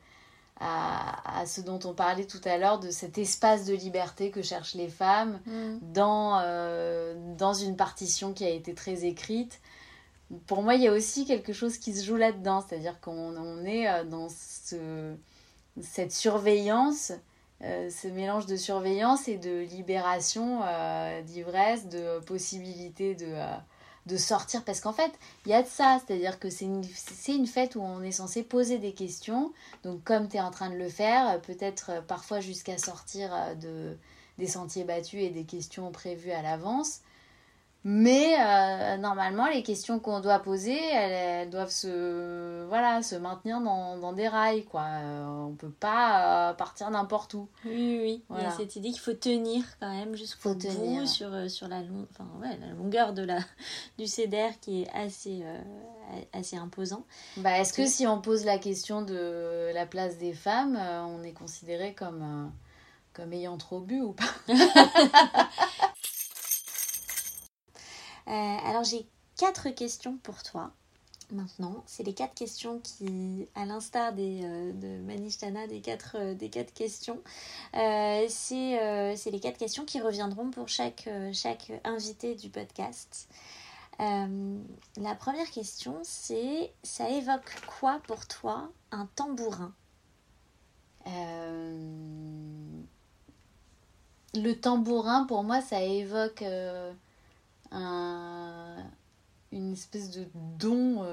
[0.60, 4.74] à, ce dont on parlait tout à l'heure, de cet espace de liberté que cherchent
[4.74, 5.78] les femmes mm.
[5.92, 9.60] dans, euh, dans une partition qui a été très écrite.
[10.46, 13.64] Pour moi, il y a aussi quelque chose qui se joue là-dedans, c'est-à-dire qu'on on
[13.64, 15.16] est euh, dans ce,
[15.80, 17.12] cette surveillance
[17.64, 23.56] euh, ce mélange de surveillance et de libération, euh, d'ivresse, de possibilité de, euh,
[24.06, 24.64] de sortir.
[24.64, 25.12] Parce qu'en fait,
[25.46, 26.82] il y a de ça, c'est-à-dire que c'est une,
[27.28, 29.52] une fête où on est censé poser des questions.
[29.84, 33.96] Donc comme tu es en train de le faire, peut-être parfois jusqu'à sortir de,
[34.38, 37.00] des sentiers battus et des questions prévues à l'avance.
[37.84, 43.98] Mais euh, normalement, les questions qu'on doit poser, elles, doivent se, voilà, se maintenir dans,
[43.98, 44.64] dans des rails.
[44.64, 44.84] Quoi.
[44.84, 47.48] Euh, on peut pas euh, partir n'importe où.
[47.64, 48.24] Oui, oui.
[48.30, 51.82] Il y a cette idée qu'il faut tenir quand même jusqu'au bout sur, sur la,
[52.12, 53.40] enfin, ouais, la longueur de la,
[53.98, 55.42] du CEDER qui est assez,
[56.32, 57.04] assez imposant.
[57.38, 60.78] Bah, Est-ce que si on pose la question de la place des femmes,
[61.08, 62.52] on est considéré comme,
[63.12, 64.24] comme ayant trop bu ou pas?
[64.48, 64.54] Euh,
[68.26, 69.06] alors j'ai
[69.36, 70.72] quatre questions pour toi
[71.32, 71.82] maintenant.
[71.86, 76.72] C'est les quatre questions qui, à l'instar euh, de Manishtana, des quatre, euh, des quatre
[76.72, 77.20] questions,
[77.72, 78.28] c'est
[79.30, 83.28] les quatre questions qui reviendront pour chaque, chaque invité du podcast.
[83.98, 89.72] la première question, c'est ça évoque quoi pour toi un tambourin?
[94.34, 96.42] Le tambourin, pour moi, ça évoque
[97.72, 98.76] un,
[99.50, 100.26] une espèce de
[100.58, 101.04] don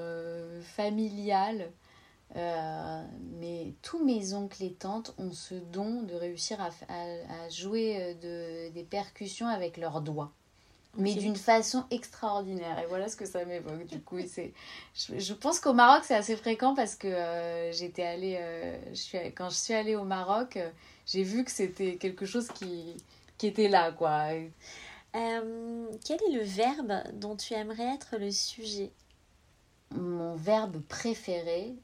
[0.62, 1.72] familial.
[2.36, 8.72] mais tous mes oncles et tantes ont ce don de réussir à, à, jouer de,
[8.74, 10.32] des percussions avec leurs doigts
[10.98, 12.80] mais d'une façon extraordinaire.
[12.80, 13.86] Et voilà ce que ça m'évoque.
[13.86, 14.54] Du coup, c'est,
[14.96, 19.18] je, pense qu'au Maroc, c'est assez fréquent parce que euh, j'étais allée, euh, je suis,
[19.36, 20.70] quand je suis allée au Maroc, euh,
[21.06, 22.98] j'ai vu que c'était quelque chose qui,
[23.38, 24.30] qui était là, quoi.
[25.14, 28.92] Quel est le verbe dont tu aimerais être le sujet?
[29.92, 31.76] Mon verbe préféré,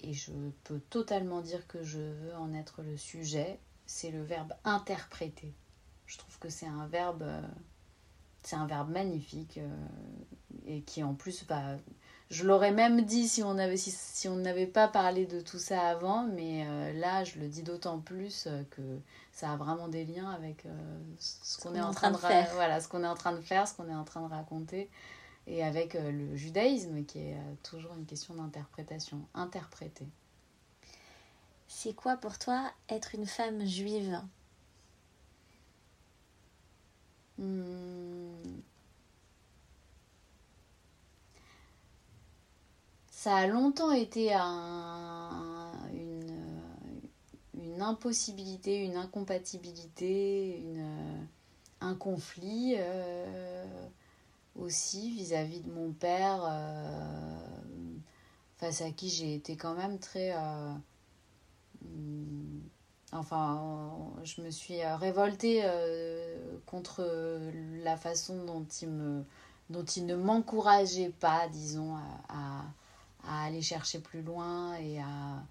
[0.00, 0.32] et je
[0.64, 5.54] peux totalement dire que je veux en être le sujet, c'est le verbe interpréter.
[6.06, 7.24] Je trouve que c'est un verbe
[8.44, 9.68] c'est un verbe magnifique euh,
[10.66, 11.76] et qui en plus, bah,
[12.30, 15.88] je l'aurais même dit si on avait si, on n'avait pas parlé de tout ça
[15.88, 18.82] avant, mais euh, là je le dis d'autant plus euh, que
[19.34, 20.64] ça a vraiment des liens avec
[21.18, 22.48] ce qu'on est, en train de, faire.
[22.54, 24.88] Voilà, ce qu'on est en train de faire, ce qu'on est en train de raconter,
[25.46, 30.08] et avec le judaïsme qui est toujours une question d'interprétation, interpréter.
[31.66, 34.20] C'est quoi pour toi être une femme juive?
[37.36, 38.60] Hmm.
[43.24, 44.93] Ça a longtemps été un,
[47.84, 51.26] impossibilité, une incompatibilité, une,
[51.80, 53.88] un conflit euh,
[54.56, 57.38] aussi vis-à-vis de mon père, euh,
[58.56, 60.32] face à qui j'ai été quand même très...
[60.34, 60.72] Euh,
[61.82, 62.60] hmm,
[63.14, 63.62] Enfin,
[64.24, 67.08] je me suis euh, révoltée euh, contre
[67.84, 69.24] la façon dont il, me,
[69.70, 71.96] dont il ne m'encourageait pas, disons,
[72.28, 72.64] à,
[73.46, 75.44] aller chercher plus loin et à,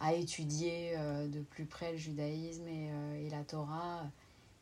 [0.00, 2.90] à étudier euh, de plus près le judaïsme et,
[3.24, 4.02] et, la Torah.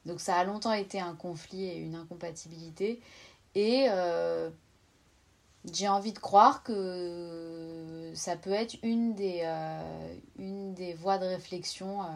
[0.05, 3.01] Donc ça a longtemps été un conflit et une incompatibilité.
[3.55, 3.89] Et
[5.72, 12.07] j'ai envie de croire que ça peut être une des, euh, voies de réflexion euh,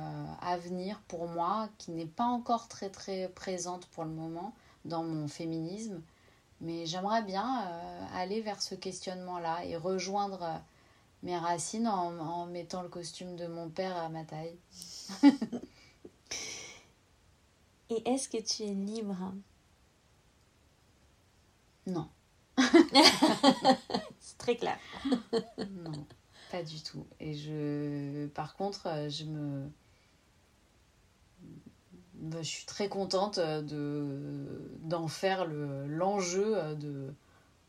[0.41, 4.55] à venir pour moi, qui n'est pas encore très très présente pour le moment
[4.85, 6.01] dans mon féminisme.
[6.61, 10.61] Mais j'aimerais bien euh, aller vers ce questionnement-là et rejoindre
[11.23, 14.57] mes racines en, en, mettant le costume de mon père à ma taille.
[17.91, 19.33] et est-ce que tu es libre?
[21.87, 22.09] Non.
[24.21, 24.79] c'est très clair.
[25.59, 26.07] non,
[26.51, 27.07] pas du tout.
[27.21, 29.71] Et je, par contre, je me,
[32.15, 37.15] bah, je suis très contente de d'en faire le l'enjeu de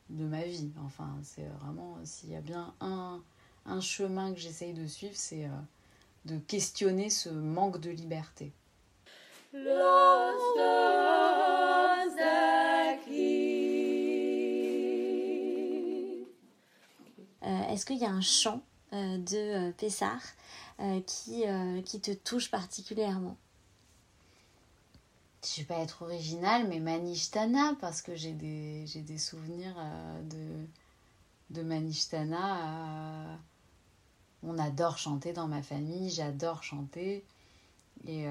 [0.10, 0.72] de ma vie.
[0.86, 3.22] Enfin, c'est vraiment s'il y a bien un
[3.66, 5.49] un chemin que j'essaye de suivre, c'est euh,
[6.26, 8.51] de questionner ce manque de liberté.
[17.74, 18.61] est-ce qu'il y a un chant
[18.93, 20.22] euh, de euh, Pessar
[20.80, 21.43] euh, qui,
[21.86, 23.36] qui te touche particulièrement?
[25.43, 29.76] Je vais pas être originale, mais Manishtana, parce que j'ai des, des souvenirs
[30.30, 30.66] de,
[31.49, 33.38] de Manishtana.
[34.46, 37.24] On adore chanter dans ma famille, j'adore chanter.
[38.08, 38.26] Et,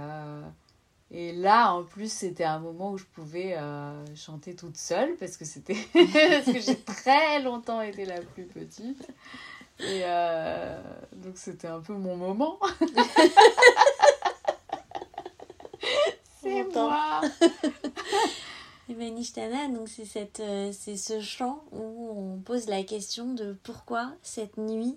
[1.10, 3.56] et là, en plus, c'était un moment où je pouvais
[4.14, 9.08] chanter toute seule, parce que c'était parce que j'ai très longtemps été la plus petite.
[9.80, 10.80] Et euh,
[11.16, 12.58] donc c'était un peu mon moment.
[16.40, 17.20] c'est moi.
[18.88, 23.56] Et Manishtana, donc c'est cette, euh, c'est ce chant où on pose la question de
[23.64, 24.96] pourquoi cette nuit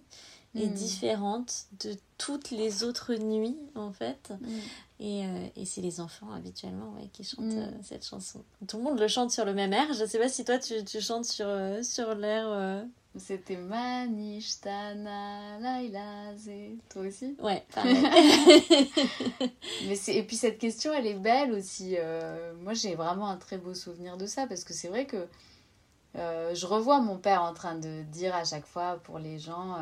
[0.55, 0.73] est hmm.
[0.73, 4.31] différente de toutes les autres nuits en fait.
[4.39, 4.59] Hmm.
[4.99, 7.81] Et, euh, et c'est les enfants habituellement ouais, qui chantent hmm.
[7.83, 8.43] cette chanson.
[8.67, 9.93] Tout le monde le chante sur le même air.
[9.93, 11.47] Je sais pas si toi tu, tu chantes sur,
[11.83, 12.85] sur l'air
[13.17, 14.99] c'était Manishtana
[15.59, 16.49] Lailaze.
[16.89, 17.37] Toi aussi?
[17.39, 17.95] Ouais, pareil.
[19.87, 21.95] Mais et puis cette question, elle est belle aussi.
[21.97, 25.27] Euh, moi, j'ai vraiment un très beau souvenir de ça parce que c'est vrai que
[26.17, 29.77] euh, je revois mon père en train de dire à chaque fois pour les gens.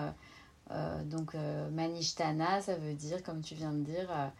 [0.71, 1.35] Euh, donc,
[1.71, 4.31] Manishtana, ça veut dire, comme tu viens de dire,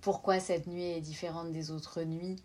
[0.00, 2.36] pourquoi cette nuit est différente des autres nuits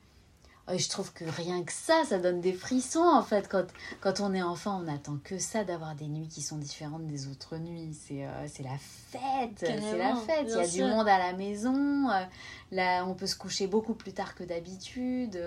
[0.70, 3.50] je trouve que rien que ça, ça donne des frissons en fait.
[3.50, 3.66] Quand,
[4.00, 7.28] quand on est enfant, on n'attend que ça d'avoir des nuits qui sont différentes des
[7.28, 7.94] autres nuits.
[7.94, 10.48] C'est euh, c'est la fête, c'est la fête.
[10.48, 12.10] Il y a du monde à la maison.
[12.10, 12.24] Euh,
[12.72, 15.38] là, on peut se coucher beaucoup plus tard que d'habitude.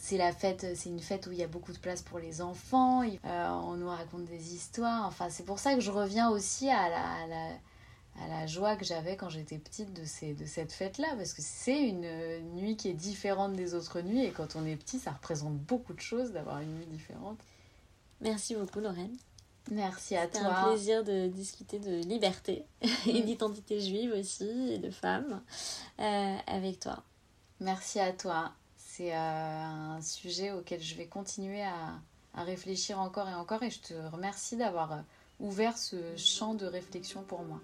[0.00, 2.18] Euh, c'est la fête, c'est une fête où il y a beaucoup de place pour
[2.18, 3.02] les enfants.
[3.24, 5.06] on nous raconte des histoires.
[5.06, 7.50] Enfin, c'est pour ça que je reviens aussi à la
[8.18, 11.42] à la joie que j'avais quand j'étais petite de, ces, de cette fête-là, parce que
[11.42, 12.06] c'est une
[12.54, 15.94] nuit qui est différente des autres nuits, et quand on est petit, ça représente beaucoup
[15.94, 17.38] de choses d'avoir une nuit différente.
[18.20, 19.16] Merci beaucoup, Lorraine.
[19.70, 20.40] Merci à toi.
[20.40, 22.64] C'était un plaisir de discuter de liberté
[23.06, 25.42] et d'identité juive aussi et de femme
[25.98, 27.02] euh, avec toi.
[27.60, 28.52] Merci à toi.
[29.00, 32.02] C'est euh, un sujet auquel je vais continuer à,
[32.34, 35.00] réfléchir encore et encore et je te remercie d'avoir euh,
[35.40, 37.62] ouvert ce champ de réflexion pour moi.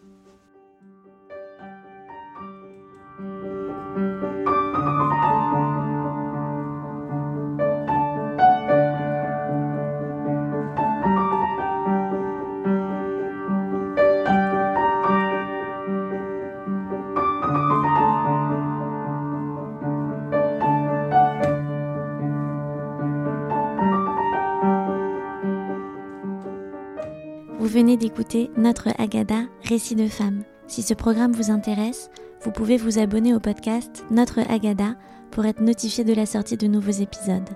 [28.07, 30.45] D'écouter notre Agada Récit de femmes.
[30.69, 32.09] Si ce programme vous intéresse,
[32.43, 34.95] vous pouvez vous abonner au podcast Notre Agada
[35.33, 37.49] pour être notifié de la sortie de nouveaux épisodes.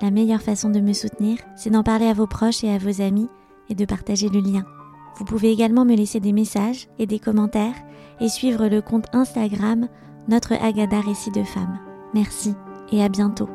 [0.00, 3.02] La meilleure façon de me soutenir, c'est d'en parler à vos proches et à vos
[3.02, 3.28] amis
[3.68, 4.64] et de partager le lien.
[5.18, 7.76] Vous pouvez également me laisser des messages et des commentaires
[8.20, 9.86] et suivre le compte Instagram
[10.28, 11.78] Notre Agada Récit de femmes.
[12.14, 12.54] Merci
[12.90, 13.50] et à bientôt.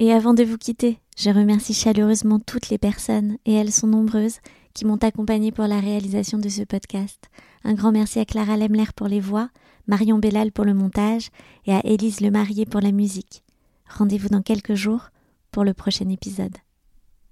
[0.00, 4.38] Et avant de vous quitter, je remercie chaleureusement toutes les personnes, et elles sont nombreuses,
[4.72, 7.28] qui m'ont accompagnée pour la réalisation de ce podcast.
[7.64, 9.50] Un grand merci à Clara Lemler pour les voix,
[9.86, 11.28] Marion Bellal pour le montage
[11.66, 13.42] et à Élise Lemarié pour la musique.
[13.90, 15.10] Rendez-vous dans quelques jours
[15.52, 16.56] pour le prochain épisode.